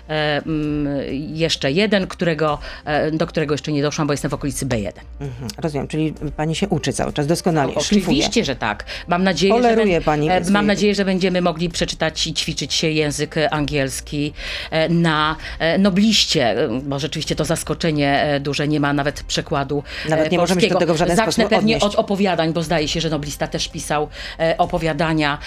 mm, 0.08 0.88
jeszcze 1.34 1.72
jeden, 1.72 2.06
którego, 2.06 2.58
do 3.12 3.26
którego 3.26 3.54
jeszcze 3.54 3.72
nie 3.72 3.82
doszłam, 3.82 4.06
bo 4.06 4.12
jestem 4.12 4.30
w 4.30 4.34
okolicy 4.34 4.66
B1. 4.66 4.92
Mhm, 5.20 5.48
rozumiem, 5.58 5.88
czyli 5.88 6.14
pani 6.36 6.54
się 6.54 6.68
uczy 6.68 6.92
cały 6.92 7.12
czas 7.12 7.26
doskonale, 7.26 7.72
no, 7.74 7.80
Oczywiście, 7.80 8.44
że 8.44 8.56
tak. 8.56 8.84
Mam 9.08 9.24
nadzieję, 9.24 9.54
Poleruje 9.54 9.94
że, 9.94 10.04
pani 10.04 10.28
mam 10.50 10.66
nadzieję, 10.66 10.94
że 10.94 11.04
będziemy 11.04 11.40
mogli 11.40 11.68
przeczytać 11.68 12.26
i 12.26 12.34
ćwiczyć 12.34 12.74
się 12.74 12.90
język 12.90 13.34
angielski 13.50 14.32
na 14.90 15.36
nobliście, 15.78 16.56
bo 16.82 16.98
rzeczywiście 16.98 17.36
to 17.36 17.44
zaskoczenie 17.44 18.40
duże, 18.40 18.68
nie 18.68 18.80
ma 18.80 18.92
nawet 18.92 19.22
przekładu 19.22 19.82
Nawet 20.08 20.32
nie 20.32 20.38
możemy 20.38 20.60
się 20.60 20.68
do 20.68 20.78
tego 20.78 20.94
w 20.94 20.96
żaden 20.96 21.16
Zacznę 21.16 21.32
sposób 21.32 21.50
pewnie 21.50 21.76
odnieść. 21.76 21.94
od 21.94 21.94
opowiadań, 22.04 22.52
bo 22.52 22.62
zdaje 22.62 22.88
się, 22.88 23.00
że 23.00 23.10
noblista 23.10 23.46
też 23.46 23.68
pisał 23.68 24.08
opowiadania 24.58 25.38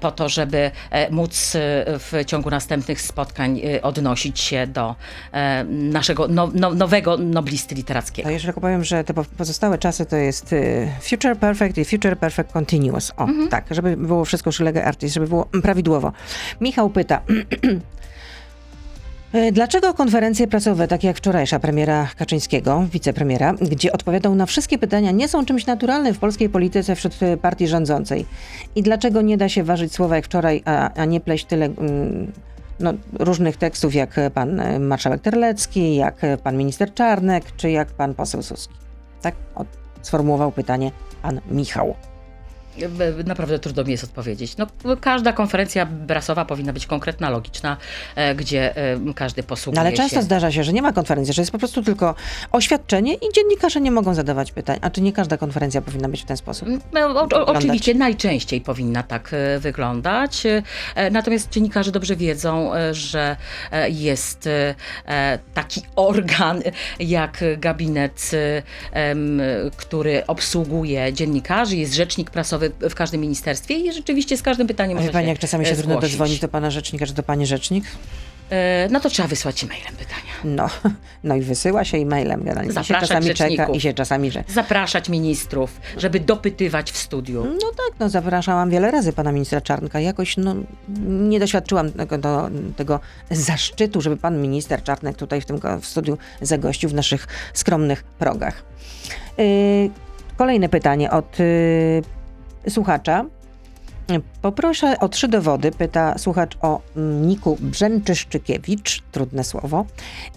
po 0.00 0.10
to, 0.10 0.28
żeby 0.28 0.70
móc 1.10 1.52
w 1.86 2.12
ciągu 2.26 2.50
następnych 2.50 3.00
spotkań 3.00 3.60
odnosić 3.82 4.40
się 4.40 4.66
do 4.66 4.94
naszego 5.68 6.28
no, 6.28 6.50
no, 6.54 6.74
nowego 6.74 7.16
noblisty 7.16 7.74
literackiego. 7.74 8.26
To 8.28 8.32
jeszcze 8.32 8.46
tylko 8.48 8.60
powiem, 8.60 8.84
że 8.84 9.04
te 9.04 9.14
pozostałe 9.14 9.78
czasy 9.78 10.06
to 10.06 10.16
jest 10.16 10.54
Future 11.02 11.36
Perfect 11.36 11.78
i 11.78 11.84
Future 11.84 12.18
Perfect 12.18 12.52
Continuous. 12.52 13.12
O, 13.16 13.24
Mhm. 13.24 13.48
tak, 13.48 13.64
żeby 13.70 13.96
było 13.96 14.24
wszystko 14.24 14.52
szylege 14.52 14.84
artis, 14.84 15.12
żeby 15.14 15.26
było 15.26 15.44
prawidłowo. 15.62 16.12
Michał 16.60 16.90
pyta... 16.90 17.20
Y, 19.34 19.52
Dlaczego 19.52 19.94
konferencje 19.94 20.46
prasowe, 20.46 20.88
takie 20.88 21.08
jak 21.08 21.16
wczorajsza 21.16 21.58
premiera 21.58 22.08
Kaczyńskiego, 22.16 22.84
wicepremiera, 22.92 23.54
gdzie 23.54 23.92
odpowiadał 23.92 24.34
na 24.34 24.46
wszystkie 24.46 24.78
pytania, 24.78 25.10
nie 25.10 25.28
są 25.28 25.44
czymś 25.44 25.66
naturalnym 25.66 26.14
w 26.14 26.18
polskiej 26.18 26.48
polityce 26.48 26.94
wśród 26.94 27.22
y, 27.22 27.36
partii 27.36 27.68
rządzącej? 27.68 28.26
I 28.74 28.82
dlaczego 28.82 29.22
nie 29.22 29.36
da 29.36 29.48
się 29.48 29.64
ważyć 29.64 29.92
słowa 29.92 30.16
jak 30.16 30.24
wczoraj, 30.24 30.62
a, 30.64 30.90
a 30.94 31.04
nie 31.04 31.20
pleść 31.20 31.44
tyle 31.44 31.66
mm, 31.66 32.32
no, 32.80 32.92
różnych 33.12 33.56
tekstów 33.56 33.94
jak 33.94 34.20
pan 34.34 34.60
y, 34.60 34.78
marszałek 34.78 35.20
Terlecki, 35.20 35.96
jak 35.96 36.20
pan 36.42 36.56
minister 36.56 36.94
Czarnek, 36.94 37.44
czy 37.56 37.70
jak 37.70 37.88
pan 37.88 38.14
poseł 38.14 38.42
Suski? 38.42 38.74
Tak 39.22 39.34
sformułował 40.02 40.52
pytanie 40.52 40.90
pan 41.22 41.40
Michał. 41.50 41.94
Naprawdę 43.26 43.58
trudno 43.58 43.84
mi 43.84 43.90
jest 43.90 44.04
odpowiedzieć. 44.04 44.56
No, 44.56 44.66
każda 45.00 45.32
konferencja 45.32 45.88
prasowa 46.06 46.44
powinna 46.44 46.72
być 46.72 46.86
konkretna, 46.86 47.30
logiczna, 47.30 47.76
e, 48.16 48.34
gdzie 48.34 48.76
e, 48.76 48.98
każdy 49.14 49.42
posługuje 49.42 49.82
No 49.82 49.88
ale 49.88 49.96
często 49.96 50.16
się... 50.16 50.22
zdarza 50.22 50.52
się, 50.52 50.64
że 50.64 50.72
nie 50.72 50.82
ma 50.82 50.92
konferencji, 50.92 51.34
że 51.34 51.42
jest 51.42 51.52
po 51.52 51.58
prostu 51.58 51.82
tylko 51.82 52.14
oświadczenie 52.52 53.14
i 53.14 53.32
dziennikarze 53.34 53.80
nie 53.80 53.90
mogą 53.90 54.14
zadawać 54.14 54.52
pytań. 54.52 54.78
A 54.82 54.90
czy 54.90 55.00
nie 55.00 55.12
każda 55.12 55.36
konferencja 55.36 55.82
powinna 55.82 56.08
być 56.08 56.22
w 56.22 56.24
ten 56.24 56.36
sposób? 56.36 56.68
No, 56.92 57.00
o, 57.00 57.28
o, 57.32 57.46
oczywiście 57.46 57.94
najczęściej 57.94 58.60
powinna 58.60 59.02
tak 59.02 59.30
e, 59.32 59.58
wyglądać. 59.58 60.42
Natomiast 61.10 61.50
dziennikarze 61.50 61.92
dobrze 61.92 62.16
wiedzą, 62.16 62.70
że 62.92 63.36
jest 63.88 64.48
taki 65.54 65.82
organ 65.96 66.62
jak 67.00 67.44
gabinet, 67.58 68.30
który 69.76 70.26
obsługuje 70.26 71.12
dziennikarzy, 71.12 71.76
jest 71.76 71.94
rzecznik 71.94 72.30
prasowy 72.30 72.63
w 72.90 72.94
każdym 72.94 73.20
ministerstwie 73.20 73.78
i 73.78 73.92
rzeczywiście 73.92 74.36
z 74.36 74.42
każdym 74.42 74.66
pytaniem 74.66 74.96
można 74.96 75.12
pani, 75.12 75.28
jak 75.28 75.38
czasami 75.38 75.66
się 75.66 75.72
e, 75.72 75.74
trudno 75.74 75.94
zgłosić. 75.94 76.10
dodzwonić 76.10 76.40
do 76.40 76.48
pana 76.48 76.70
rzecznika, 76.70 77.06
czy 77.06 77.14
do 77.14 77.22
pani 77.22 77.46
rzecznik? 77.46 77.84
E, 78.50 78.88
No 78.90 79.00
to 79.00 79.10
trzeba 79.10 79.28
wysłać 79.28 79.64
e-mailem 79.64 79.96
pytania. 79.96 80.24
No, 80.44 80.90
no 81.24 81.36
i 81.36 81.40
wysyła 81.40 81.84
się 81.84 81.98
e-mailem 81.98 82.44
generalnie. 82.44 82.70
I 82.70 82.74
się 82.74 82.82
Zapraszać 82.82 83.08
czasami 83.08 83.34
czeka 83.34 83.66
i 83.66 83.80
się 83.80 83.94
czasami, 83.94 84.30
że... 84.30 84.44
Zapraszać 84.48 85.08
ministrów, 85.08 85.80
żeby 85.96 86.20
dopytywać 86.20 86.92
w 86.92 86.96
studiu. 86.96 87.44
No 87.44 87.70
tak, 87.70 88.00
no 88.00 88.08
zapraszałam 88.08 88.70
wiele 88.70 88.90
razy 88.90 89.12
pana 89.12 89.32
ministra 89.32 89.60
Czarnka. 89.60 90.00
Jakoś 90.00 90.36
no, 90.36 90.54
nie 91.08 91.40
doświadczyłam 91.40 91.92
tego, 91.92 92.18
do, 92.18 92.50
tego 92.76 93.00
zaszczytu, 93.30 94.00
żeby 94.00 94.16
pan 94.16 94.42
minister 94.42 94.82
Czarnek 94.82 95.16
tutaj 95.16 95.40
w 95.40 95.44
tym 95.46 95.60
w 95.80 95.86
studiu 95.86 96.18
zagościł 96.40 96.90
w 96.90 96.94
naszych 96.94 97.26
skromnych 97.54 98.02
progach. 98.02 98.62
Yy, 99.38 99.90
kolejne 100.36 100.68
pytanie 100.68 101.10
od 101.10 101.38
yy, 101.38 102.02
słuchacza. 102.68 103.24
Poproszę 104.42 104.96
o 105.00 105.08
trzy 105.08 105.28
dowody, 105.28 105.70
pyta 105.70 106.18
słuchacz 106.18 106.56
o 106.60 106.80
mm, 106.96 107.28
niku 107.28 107.56
Brzęczyszczykiewicz, 107.60 109.02
trudne 109.12 109.44
słowo. 109.44 109.86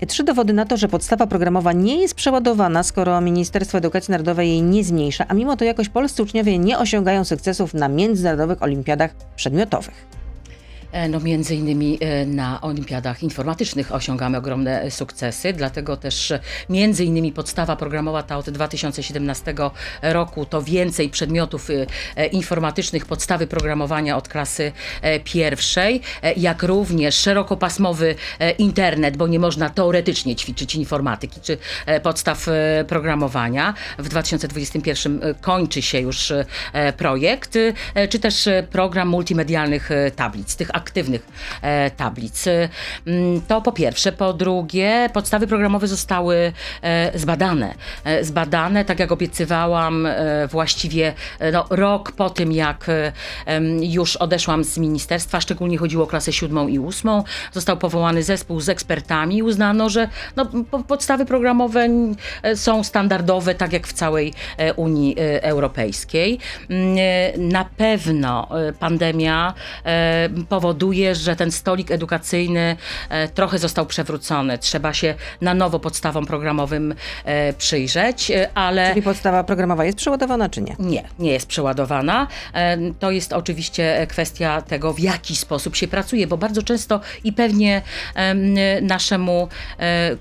Trzy 0.07 0.23
dowody 0.23 0.53
na 0.53 0.65
to, 0.65 0.77
że 0.77 0.87
podstawa 0.87 1.27
programowa 1.27 1.73
nie 1.73 2.01
jest 2.01 2.15
przeładowana, 2.15 2.83
skoro 2.83 3.21
Ministerstwo 3.21 3.77
Edukacji 3.77 4.11
Narodowej 4.11 4.49
jej 4.49 4.61
nie 4.61 4.83
zmniejsza, 4.83 5.25
a 5.27 5.33
mimo 5.33 5.57
to 5.57 5.65
jakoś 5.65 5.89
polscy 5.89 6.23
uczniowie 6.23 6.57
nie 6.59 6.79
osiągają 6.79 7.23
sukcesów 7.23 7.73
na 7.73 7.87
międzynarodowych 7.87 8.63
olimpiadach 8.63 9.15
przedmiotowych. 9.35 10.07
E, 10.91 11.09
No 11.09 11.19
między 11.19 11.55
innymi 11.55 11.97
e, 12.01 12.25
na 12.25 12.61
olimpiadach 12.61 13.23
informatycznych 13.23 13.91
osiągamy 13.91 14.37
ogromne 14.37 14.91
sukcesy, 14.91 15.53
dlatego 15.53 15.97
też 15.97 16.31
e, 16.31 16.39
między 16.69 17.05
innymi 17.05 17.31
podstawa 17.31 17.75
programowa 17.75 18.23
ta 18.23 18.37
od 18.37 18.49
2017 18.49 19.53
roku 20.01 20.45
to 20.45 20.61
więcej 20.61 21.09
przedmiotów 21.09 21.67
informatycznych, 22.31 23.05
podstawy 23.05 23.47
programowania 23.47 24.17
od 24.17 24.27
klasy 24.27 24.71
pierwszej, 25.23 26.01
jak 26.37 26.63
również 26.63 27.15
szerokopasmowy 27.15 28.15
internet, 28.57 29.17
bo 29.17 29.27
nie 29.27 29.39
można 29.39 29.69
teoretycznie 29.69 30.35
ćwiczyć 30.35 30.75
informatyki 30.75 31.41
czy 31.41 31.57
podstaw 32.03 32.45
programowania. 32.87 33.73
W 33.97 34.09
2021 34.09 35.21
kończy 35.41 35.81
się 35.81 35.99
już 35.99 36.33
projekt, 36.97 37.57
czy 38.09 38.19
też 38.19 38.49
program 38.71 39.07
multimedialnych 39.07 39.89
tablic, 40.15 40.55
tych 40.55 40.75
aktywnych 40.77 41.27
e, 41.61 41.91
tablic. 41.91 42.47
E, 42.47 42.69
mm, 43.07 43.41
To 43.41 43.61
po 43.61 43.71
pierwsze. 43.71 44.11
Po 44.11 44.33
drugie, 44.33 45.09
podstawy 45.13 45.47
programowe 45.47 45.87
zostały 45.87 46.53
e, 46.81 47.19
zbadane. 47.19 47.73
Zbadane, 48.21 48.85
tak 48.85 48.99
jak 48.99 49.11
obiecywałam, 49.11 50.07
właściwie 50.51 51.13
no, 51.53 51.65
rok 51.69 52.11
po 52.11 52.29
tym, 52.29 52.51
jak 52.51 52.85
już 53.81 54.15
odeszłam 54.15 54.63
z 54.63 54.77
ministerstwa, 54.77 55.41
szczególnie 55.41 55.77
chodziło 55.77 56.03
o 56.03 56.07
klasę 56.07 56.33
siódmą 56.33 56.67
i 56.67 56.79
ósmą, 56.79 57.23
został 57.51 57.77
powołany 57.77 58.23
zespół 58.23 58.59
z 58.61 58.69
ekspertami 58.69 59.37
i 59.37 59.43
uznano, 59.43 59.89
że 59.89 60.09
no, 60.35 60.45
po- 60.71 60.83
podstawy 60.83 61.25
programowe 61.25 61.87
są 62.55 62.83
standardowe, 62.83 63.55
tak 63.55 63.73
jak 63.73 63.87
w 63.87 63.93
całej 63.93 64.33
Unii 64.75 65.15
Europejskiej. 65.41 66.39
Mm, 66.69 66.95
Na 67.37 67.65
pewno 67.77 68.47
pandemia 68.79 69.53
e, 69.85 70.29
powoduje, 70.67 71.15
że 71.15 71.35
ten 71.35 71.51
stolik 71.51 71.91
edukacyjny 71.91 72.77
e, 73.09 73.27
trochę 73.27 73.59
został 73.59 73.85
przewrócony. 73.85 74.57
Trzeba 74.57 74.93
się 74.93 75.15
na 75.41 75.53
nowo 75.53 75.79
podstawom 75.79 76.25
programowym 76.25 76.95
e, 77.25 77.53
przyjrzeć, 77.53 78.31
e, 78.31 78.49
ale... 78.53 78.89
Czyli 78.89 79.01
podstawa 79.01 79.43
programowa 79.43 79.85
jest 79.85 79.97
przeładowana, 79.97 80.49
czy 80.49 80.61
nie? 80.61 80.75
Nie, 80.79 81.03
nie 81.19 81.31
jest 81.31 81.47
przeładowana. 81.47 82.27
To 82.99 83.11
jest 83.11 83.33
oczywiście 83.33 84.07
kwestia 84.09 84.61
tego, 84.61 84.93
w 84.93 84.99
jaki 84.99 85.35
sposób 85.35 85.75
się 85.75 85.87
pracuje, 85.87 86.27
bo 86.27 86.37
bardzo 86.37 86.63
często 86.63 86.99
i 87.23 87.33
pewnie 87.33 87.81
em, 88.15 88.55
naszemu 88.81 89.47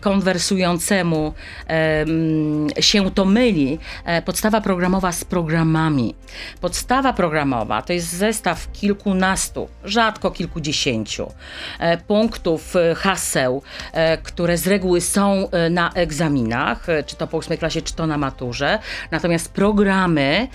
konwersującemu 0.01 1.35
em, 1.67 2.67
się 2.81 3.11
to 3.11 3.25
myli 3.25 3.79
podstawa 4.25 4.61
programowa 4.61 5.13
z 5.13 5.25
programami. 5.25 6.15
Podstawa 6.61 7.13
programowa 7.13 7.83
to 7.83 7.93
jest 7.93 8.13
zestaw 8.13 8.73
kilkunastu, 8.73 9.69
rzadko 9.85 10.31
kilkudziesięciu 10.37 11.33
e, 11.79 11.99
punktów, 11.99 12.77
e, 12.77 12.95
haseł, 12.95 13.63
e, 13.93 14.19
które 14.19 14.59
z 14.59 14.67
reguły 14.67 15.01
są 15.01 15.49
na 15.71 15.93
egzaminach, 15.93 16.87
czy 17.07 17.17
to 17.17 17.27
po 17.27 17.37
ósmej 17.37 17.59
klasie, 17.59 17.83
czy 17.83 17.95
to 17.95 18.07
na 18.07 18.19
maturze. 18.19 18.79
Natomiast 19.11 19.53
programy, 19.53 20.49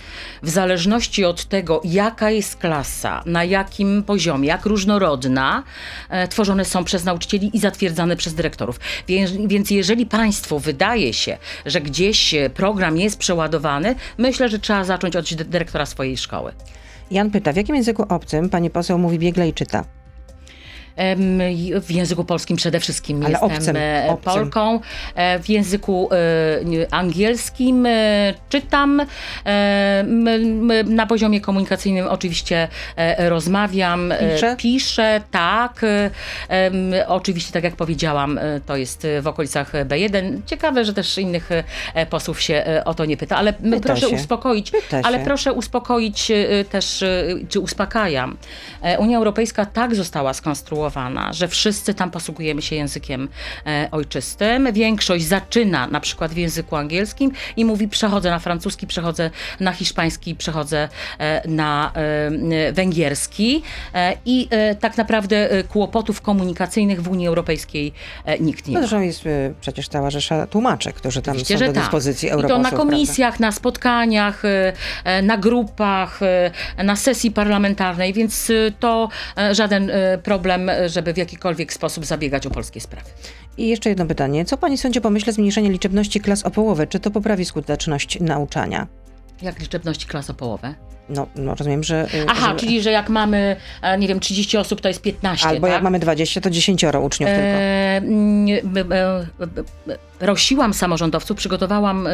w 0.43 0.49
zależności 0.49 1.25
od 1.25 1.45
tego, 1.45 1.81
jaka 1.83 2.29
jest 2.29 2.55
klasa, 2.55 3.23
na 3.25 3.43
jakim 3.43 4.03
poziomie, 4.03 4.47
jak 4.47 4.65
różnorodna, 4.65 5.63
tworzone 6.29 6.65
są 6.65 6.83
przez 6.83 7.03
nauczycieli 7.03 7.57
i 7.57 7.59
zatwierdzane 7.59 8.15
przez 8.15 8.33
dyrektorów. 8.33 8.79
Więc, 9.47 9.71
jeżeli 9.71 10.05
Państwu 10.05 10.59
wydaje 10.59 11.13
się, 11.13 11.37
że 11.65 11.81
gdzieś 11.81 12.35
program 12.53 12.97
jest 12.97 13.19
przeładowany, 13.19 13.95
myślę, 14.17 14.49
że 14.49 14.59
trzeba 14.59 14.83
zacząć 14.83 15.15
od 15.15 15.33
dy- 15.33 15.45
dyrektora 15.45 15.85
swojej 15.85 16.17
szkoły. 16.17 16.51
Jan 17.11 17.31
pyta, 17.31 17.53
w 17.53 17.55
jakim 17.55 17.75
języku 17.75 18.05
obcym 18.09 18.49
pani 18.49 18.69
poseł 18.69 18.97
mówi 18.97 19.19
biegle 19.19 19.49
i 19.49 19.53
czyta? 19.53 19.85
W 21.81 21.91
języku 21.91 22.23
polskim 22.23 22.57
przede 22.57 22.79
wszystkim 22.79 23.21
Ale 23.25 23.29
jestem 23.31 23.51
obcym, 23.51 23.75
e, 23.77 24.05
obcym. 24.09 24.33
Polką. 24.33 24.79
E, 25.15 25.39
W 25.39 25.49
języku 25.49 26.09
e, 26.11 26.93
angielskim 26.93 27.87
czytam. 28.49 29.01
Na 30.85 31.05
poziomie 31.07 31.41
komunikacyjnym 31.41 32.07
oczywiście 32.07 32.67
rozmawiam. 33.17 34.13
Pisze? 34.33 34.55
Piszę, 34.59 35.21
tak. 35.31 35.81
Oczywiście, 37.07 37.51
tak 37.53 37.63
jak 37.63 37.75
powiedziałam, 37.75 38.39
to 38.65 38.77
jest 38.77 39.07
w 39.21 39.27
okolicach 39.27 39.71
B1. 39.85 40.37
Ciekawe, 40.45 40.85
że 40.85 40.93
też 40.93 41.17
innych 41.17 41.49
posłów 42.09 42.41
się 42.41 42.65
o 42.85 42.93
to 42.93 43.05
nie 43.05 43.17
pyta, 43.17 43.37
ale 43.37 43.53
Pyta 43.53 43.79
proszę 43.79 44.09
się. 44.09 44.15
uspokoić, 44.15 44.71
Pyta 44.71 44.99
ale 45.03 45.17
się. 45.19 45.25
proszę 45.25 45.53
uspokoić 45.53 46.31
też, 46.69 47.03
czy 47.49 47.59
uspokajam. 47.59 48.37
Unia 48.99 49.17
Europejska 49.17 49.65
tak 49.65 49.95
została 49.95 50.33
skonstruowana, 50.33 50.80
że 51.31 51.47
wszyscy 51.47 51.93
tam 51.93 52.11
posługujemy 52.11 52.61
się 52.61 52.75
językiem 52.75 53.29
e, 53.65 53.87
ojczystym. 53.91 54.73
Większość 54.73 55.25
zaczyna 55.25 55.87
na 55.87 55.99
przykład 55.99 56.31
w 56.33 56.37
języku 56.37 56.75
angielskim 56.75 57.31
i 57.57 57.65
mówi 57.65 57.87
przechodzę 57.87 58.29
na 58.29 58.39
francuski, 58.39 58.87
przechodzę 58.87 59.29
na 59.59 59.71
hiszpański, 59.71 60.35
przechodzę 60.35 60.89
e, 61.19 61.41
na 61.47 61.91
e, 61.95 62.71
węgierski 62.73 63.63
E, 63.93 64.17
i 64.25 64.47
e, 64.51 64.75
tak 64.75 64.97
naprawdę 64.97 65.51
e, 65.51 65.63
kłopotów 65.63 66.21
komunikacyjnych 66.21 67.01
w 67.01 67.09
Unii 67.09 67.27
Europejskiej 67.27 67.93
nikt 68.39 68.67
nie 68.67 68.73
No 68.73 68.79
ma. 68.81 68.87
zresztą 68.87 69.01
jest 69.01 69.23
przecież 69.61 69.87
cała 69.87 70.09
rzesza 70.09 70.47
tłumaczy, 70.47 70.93
którzy 70.93 71.21
tam 71.21 71.31
Oczywiście, 71.31 71.57
są 71.57 71.65
do 71.65 71.73
tak. 71.73 71.83
dyspozycji 71.83 72.27
I 72.27 72.29
to 72.29 72.35
europosłów. 72.35 72.63
na 72.63 72.69
prawda? 72.69 72.85
komisjach, 72.91 73.39
na 73.39 73.51
spotkaniach, 73.51 74.43
na 75.23 75.37
grupach, 75.37 76.19
na 76.83 76.95
sesji 76.95 77.31
parlamentarnej, 77.31 78.13
więc 78.13 78.51
to 78.79 79.09
żaden 79.51 79.91
problem, 80.23 80.70
żeby 80.87 81.13
w 81.13 81.17
jakikolwiek 81.17 81.73
sposób 81.73 82.05
zabiegać 82.05 82.47
o 82.47 82.49
polskie 82.49 82.81
sprawy. 82.81 83.09
I 83.57 83.67
jeszcze 83.67 83.89
jedno 83.89 84.05
pytanie. 84.05 84.45
Co 84.45 84.57
pani 84.57 84.77
sądzi 84.77 84.99
o 84.99 85.01
pomyśle 85.01 85.33
zmniejszenia 85.33 85.69
liczebności 85.69 86.21
klas 86.21 86.43
o 86.43 86.51
połowę? 86.51 86.87
Czy 86.87 86.99
to 86.99 87.11
poprawi 87.11 87.45
skuteczność 87.45 88.19
nauczania? 88.19 88.87
Jak 89.41 89.59
liczebności 89.59 90.07
klas 90.07 90.29
o 90.29 90.33
połowę? 90.33 90.75
No, 91.09 91.27
no 91.35 91.55
rozumiem, 91.55 91.83
że... 91.83 92.07
y, 92.13 92.25
Aha, 92.27 92.49
że... 92.51 92.55
czyli 92.59 92.81
że 92.81 92.91
jak 92.91 93.09
mamy, 93.09 93.55
e, 93.81 93.97
nie 93.97 94.07
wiem, 94.07 94.19
30 94.19 94.57
osób, 94.57 94.81
to 94.81 94.87
jest 94.87 95.01
15, 95.01 95.47
Albo 95.47 95.67
tak? 95.67 95.73
jak 95.73 95.83
mamy 95.83 95.99
20, 95.99 96.41
to 96.41 96.49
10 96.49 96.83
uczniów 96.83 97.29
tylko. 97.29 97.41
E, 97.41 98.01
b- 98.63 98.85
b- 98.85 99.25
Prosiłam 100.19 100.73
samorządowców, 100.73 101.37
przygotowałam 101.37 102.07
e, 102.07 102.11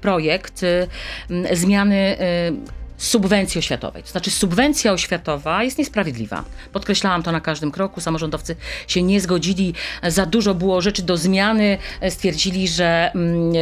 projekt 0.00 0.62
e, 0.62 1.56
zmiany 1.56 1.96
e, 1.96 2.52
subwencji 2.96 3.58
oświatowej. 3.58 4.02
To 4.02 4.08
znaczy 4.08 4.30
subwencja 4.30 4.92
oświatowa 4.92 5.62
jest 5.62 5.78
niesprawiedliwa. 5.78 6.44
Podkreślałam 6.72 7.22
to 7.22 7.32
na 7.32 7.40
każdym 7.40 7.70
kroku. 7.70 8.00
Samorządowcy 8.00 8.56
się 8.88 9.02
nie 9.02 9.20
zgodzili. 9.20 9.74
Za 10.08 10.26
dużo 10.26 10.54
było 10.54 10.80
rzeczy 10.80 11.02
do 11.02 11.16
zmiany. 11.16 11.78
Stwierdzili, 12.08 12.68
że 12.68 13.10
mm, 13.14 13.52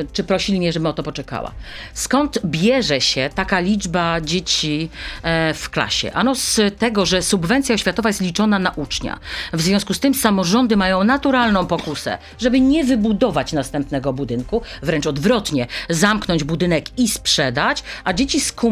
e, 0.00 0.04
czy 0.12 0.24
prosili 0.24 0.58
mnie, 0.58 0.72
żebym 0.72 0.86
o 0.86 0.92
to 0.92 1.02
poczekała. 1.02 1.52
Skąd 1.94 2.38
bierze 2.44 3.00
się 3.00 3.30
taka 3.34 3.60
liczba 3.60 4.20
dzieci 4.20 4.90
e, 5.22 5.54
w 5.54 5.70
klasie? 5.70 6.12
Ano 6.12 6.34
z 6.34 6.60
tego, 6.78 7.06
że 7.06 7.22
subwencja 7.22 7.74
oświatowa 7.74 8.08
jest 8.08 8.20
liczona 8.20 8.58
na 8.58 8.70
ucznia. 8.70 9.18
W 9.52 9.62
związku 9.62 9.94
z 9.94 10.00
tym 10.00 10.14
samorządy 10.14 10.76
mają 10.76 11.04
naturalną 11.04 11.66
pokusę, 11.66 12.18
żeby 12.38 12.60
nie 12.60 12.84
wybudować 12.84 13.52
następnego 13.52 14.12
budynku, 14.12 14.62
wręcz 14.82 15.06
odwrotnie, 15.06 15.66
zamknąć 15.88 16.44
budynek 16.44 16.98
i 16.98 17.08
sprzedać, 17.08 17.82
a 18.04 18.12
dzieci 18.12 18.40
skumulować 18.40 18.71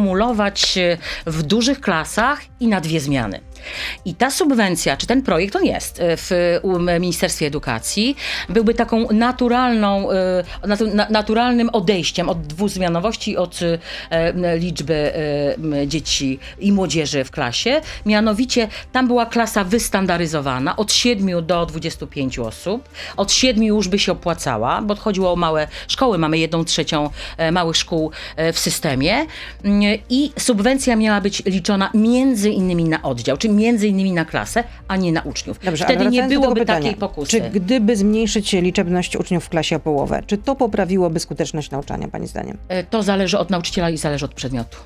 e, 0.77 0.99
w 1.27 1.43
dużych 1.43 1.81
klasach 1.81 2.41
i 2.61 2.67
na 2.67 2.81
dwie 2.81 3.01
zmiany. 3.01 3.41
I 4.05 4.15
ta 4.15 4.31
subwencja, 4.31 4.97
czy 4.97 5.07
ten 5.07 5.23
projekt, 5.23 5.57
on 5.57 5.65
jest 5.65 6.01
e, 6.01 6.17
w 6.17 6.31
Ministerstwie 7.01 7.47
Edukacji, 7.47 8.17
byłby 8.49 8.75
taką 8.75 9.07
naturalną, 9.11 10.11
e, 10.11 10.45
natu- 10.63 10.95
na- 10.95 11.07
naturalnym 11.11 11.71
odejściem 11.73 12.29
od 12.29 12.47
dwuzmianowości, 12.47 13.37
od 13.37 13.61
e, 14.11 14.59
liczby 14.59 15.13
dzieci 15.87 16.39
i 16.59 16.73
młodzieży 16.73 17.25
w 17.25 17.31
klasie. 17.31 17.81
Mianowicie 18.07 18.69
tam 18.93 19.07
była 19.07 19.27
klasa 19.27 19.65
wystandaryzowana 19.65 20.77
od 20.77 20.93
7 20.93 21.47
do 21.47 21.67
25 21.67 22.39
osób. 22.39 22.89
Od 23.17 23.33
7 23.33 23.63
już 23.65 23.89
by 23.89 23.99
się 23.99 24.13
opłacała, 24.13 24.83
bo 24.83 24.97
chodziło 24.97 25.33
o 25.33 25.37
małe 25.37 25.69
szkoły. 25.89 26.19
Mamy 26.19 26.39
jedną 26.39 26.65
trzecią 26.65 27.11
małych 27.53 27.77
szkół 27.77 28.11
w 28.53 28.59
systemie. 28.59 29.27
Mm, 29.65 29.99
I 30.11 30.33
subwencja 30.39 30.97
miała 30.97 31.21
być 31.21 31.45
liczona 31.45 31.91
między 31.95 32.51
innymi 32.51 32.85
na 32.85 33.03
oddział, 33.03 33.37
czy 33.37 33.49
między 33.51 33.89
innymi 33.89 34.13
na 34.13 34.25
klasę, 34.25 34.65
a 34.89 34.97
nie 34.97 35.13
na 35.13 35.23
uczniów. 35.23 35.59
Dobrze, 35.65 35.85
Wtedy 35.85 36.07
nie 36.07 36.23
byłoby 36.23 36.61
pytania, 36.61 36.81
takiej 36.81 36.97
pokusy. 36.97 37.31
Czy 37.31 37.41
gdyby 37.41 37.97
zmniejszyć 37.97 38.53
liczebność 38.53 39.17
uczniów 39.17 39.45
w 39.45 39.49
klasie 39.49 39.77
o 39.77 39.81
połowę, 39.81 40.23
czy 40.27 40.39
to 40.39 40.57
poprawiłoby 40.57 41.21
skuteczność 41.21 41.71
nauczania, 41.71 42.09
pani 42.09 42.27
zdaniem? 42.27 42.59
E, 42.69 42.85
To 42.85 43.03
zależy 43.03 43.39
od 43.39 43.51
nauczyciela 43.51 43.91
i 43.91 43.97
zależy 43.97 44.25
od 44.25 44.35
przedmiotu. 44.35 44.77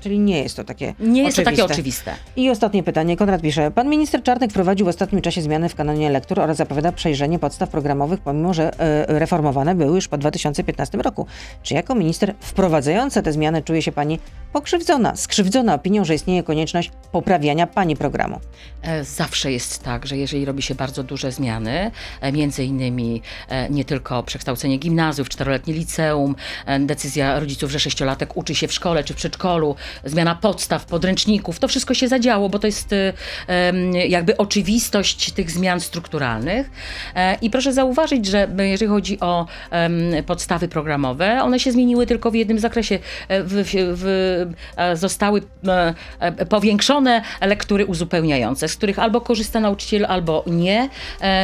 Czyli 0.00 0.18
nie 0.18 0.42
jest 0.42 0.56
to 0.56 0.64
takie 0.64 0.94
Nie 1.00 1.22
jest 1.22 1.36
to 1.36 1.42
takie 1.42 1.64
oczywiste. 1.64 2.10
oczywiste. 2.12 2.40
I 2.42 2.50
ostatnie 2.50 2.82
pytanie. 2.82 3.16
Konrad 3.16 3.40
pisze. 3.42 3.70
Pan 3.70 3.88
minister 3.88 4.22
Czarnek 4.22 4.50
wprowadził 4.50 4.86
w 4.86 4.88
ostatnim 4.88 5.22
czasie 5.22 5.42
zmiany 5.42 5.68
w 5.68 5.74
kanonie 5.74 6.10
lektur 6.10 6.40
oraz 6.40 6.56
zapowiada 6.56 6.92
przejrzenie 6.92 7.38
podstaw 7.38 7.68
programowych, 7.70 8.20
pomimo 8.20 8.54
że 8.54 8.80
e, 8.80 9.18
reformowane 9.18 9.74
były 9.74 9.94
już 9.94 10.08
po 10.08 10.18
2015 10.18 10.98
roku. 10.98 11.26
Czy 11.62 11.74
jako 11.74 11.94
minister 11.94 12.34
wprowadzająca 12.40 13.22
te 13.22 13.32
zmiany 13.32 13.62
czuje 13.62 13.82
się 13.82 13.92
pani 13.92 14.18
pokrzywdzona, 14.52 15.16
skrzywdzona 15.16 15.74
opinią, 15.74 16.04
że 16.04 16.14
istnieje 16.14 16.42
konieczność 16.42 16.90
poprawiania 17.12 17.66
pani 17.66 17.96
programu? 17.96 18.40
E, 18.82 19.04
Zawsze 19.04 19.52
jest 19.52 19.82
tak, 19.82 20.06
że 20.06 20.16
jeżeli 20.16 20.44
robi 20.44 20.62
się 20.62 20.74
bardzo 20.74 21.02
duże 21.02 21.32
zmiany, 21.32 21.90
e, 22.20 22.32
między 22.32 22.64
innymi 22.64 23.22
nie 23.70 23.84
tylko 23.84 24.22
przekształcenie 24.22 24.76
gimnazjów, 24.78 25.28
czteroletnie 25.28 25.74
liceum, 25.74 26.34
decyzja 26.80 27.40
rodziców, 27.40 27.70
że 27.70 27.80
sześciolatek 27.80 28.36
uczy 28.36 28.54
się 28.54 28.68
w 28.68 28.72
szkole 28.72 29.04
czy 29.04 29.14
w 29.14 29.16
przedszkolu, 29.16 29.74
zmiana 30.04 30.34
podstaw, 30.34 30.84
podręczników, 30.84 31.58
to 31.58 31.68
wszystko 31.68 31.94
się 31.94 32.08
zadziało, 32.08 32.48
bo 32.48 32.58
to 32.58 32.66
jest 32.66 32.94
em, 33.46 33.92
jakby 33.92 34.36
oczywistość 34.36 35.32
tych 35.32 35.50
zmian 35.50 35.80
strukturalnych. 35.80 36.70
E, 37.14 37.34
I 37.34 37.50
proszę 37.50 37.72
zauważyć, 37.72 38.26
że 38.26 38.48
jeżeli 38.58 38.88
chodzi 38.88 39.20
o 39.20 39.46
podstawy 40.26 40.68
programowe, 40.68 41.42
one 41.42 41.60
się 41.60 41.72
zmieniły 41.72 42.06
tylko 42.06 42.30
w 42.30 42.34
jednym 42.34 42.58
zakresie. 42.58 42.98
E, 43.28 43.42
W, 43.42 43.64
w, 43.74 44.06
e, 44.76 44.96
zostały 44.96 45.42
powiększone 46.48 47.22
lektury 47.40 47.86
uzupełniające, 47.86 48.68
z 48.68 48.76
których 48.76 48.98
albo 48.98 49.20
korzysta 49.20 49.60
nauczyciel, 49.60 50.06
albo 50.06 50.44
nie, 50.46 50.88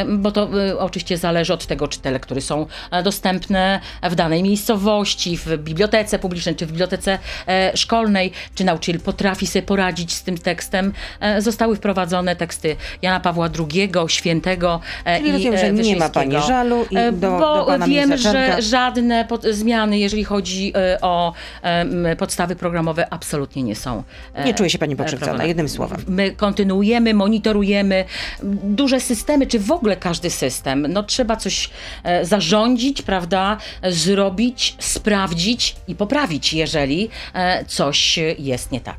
bo 0.07 0.31
to 0.31 0.49
e, 0.67 0.79
oczywiście 0.79 1.17
zależy 1.17 1.53
od 1.53 1.65
tego, 1.65 1.87
czy 1.87 1.99
te 1.99 2.11
lektury 2.11 2.41
są 2.41 2.65
dostępne 3.03 3.79
w 4.03 4.15
danej 4.15 4.43
miejscowości, 4.43 5.37
w 5.37 5.57
bibliotece 5.57 6.19
publicznej, 6.19 6.55
czy 6.55 6.65
w 6.65 6.69
bibliotece 6.69 7.19
szkolnej, 7.75 8.31
czy 8.55 8.63
nauczyciel 8.63 9.01
potrafi 9.01 9.47
sobie 9.47 9.63
poradzić 9.63 10.13
z 10.13 10.23
tym 10.23 10.37
tekstem. 10.37 10.93
E, 11.19 11.41
Zostały 11.41 11.75
wprowadzone 11.75 12.35
teksty 12.35 12.75
Jana 13.01 13.19
Pawła 13.19 13.49
II, 13.59 13.91
świętego 14.07 14.79
e, 15.05 15.17
Czyli 15.17 15.29
i 15.29 15.33
rozumiem, 15.33 15.57
że 15.57 15.71
nie 15.71 15.95
ma 15.95 16.09
pani 16.09 16.41
żalu 16.47 16.85
i 16.91 16.97
E, 16.97 17.11
do, 17.11 17.31
Bo 17.31 17.55
do 17.55 17.65
pana 17.65 17.87
wiem, 17.87 18.17
że 18.17 18.61
żadne 18.61 19.25
pod, 19.25 19.43
zmiany, 19.43 19.99
jeżeli 19.99 20.23
chodzi 20.23 20.73
o 21.01 21.33
podstawy 22.17 22.55
programowe, 22.55 23.13
absolutnie 23.13 23.63
nie 23.63 23.75
są. 23.75 24.03
Nie 24.45 24.53
czuje 24.53 24.69
się 24.69 24.77
pani 24.77 24.95
pokrzywdzona, 24.95 25.45
jednym 25.45 25.69
słowem. 25.69 26.03
My 26.07 26.31
kontynuujemy, 26.31 27.13
monitorujemy 27.13 28.05
duże 28.63 28.99
systemy, 28.99 29.47
czy 29.47 29.59
w 29.59 29.71
ogóle 29.71 29.95
każdy 29.95 30.29
system. 30.29 30.85
No 30.89 31.03
trzeba 31.03 31.35
coś 31.35 31.69
zarządzić, 32.21 33.01
prawda, 33.01 33.57
zrobić, 33.83 34.75
sprawdzić 34.79 35.75
i 35.87 35.95
poprawić, 35.95 36.53
jeżeli 36.53 37.09
coś 37.67 38.19
jest 38.37 38.71
nie 38.71 38.81
tak. 38.81 38.97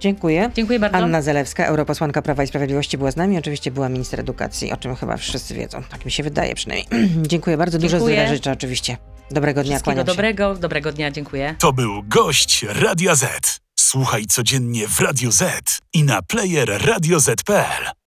Dziękuję. 0.00 0.50
Dziękuję 0.54 0.78
bardzo. 0.78 0.98
Anna 0.98 1.22
Zalewska, 1.22 1.66
europosłanka 1.66 2.22
Prawa 2.22 2.42
i 2.42 2.46
Sprawiedliwości 2.46 2.98
była 2.98 3.10
z 3.10 3.16
nami. 3.16 3.38
Oczywiście 3.38 3.70
była 3.70 3.88
minister 3.88 4.20
edukacji, 4.20 4.72
o 4.72 4.76
czym 4.76 4.96
chyba 4.96 5.16
wszyscy 5.16 5.54
wiedzą. 5.54 5.82
Tak 5.90 6.04
mi 6.04 6.10
się 6.10 6.22
wydaje 6.22 6.54
przynajmniej. 6.54 7.08
Dziękuję 7.22 7.56
bardzo. 7.56 7.78
Dużo 7.78 7.96
Dziękuję. 7.96 8.16
zdrowia 8.16 8.34
życzę 8.34 8.52
oczywiście. 8.52 8.96
Dobrego 9.30 9.62
dnia, 9.62 9.76
Wszystkiego 9.76 10.04
dobrego, 10.04 10.54
dobrego 10.54 10.92
dnia, 10.92 11.10
dziękuję. 11.10 11.54
To 11.58 11.72
był 11.72 12.02
gość 12.02 12.64
Radia 12.68 13.14
Z. 13.14 13.60
Słuchaj 13.80 14.26
codziennie 14.26 14.88
w 14.88 15.00
Radio 15.00 15.32
Z 15.32 15.78
i 15.92 16.04
na 16.04 16.22
player 16.22 16.86
radioz.pl. 16.86 17.90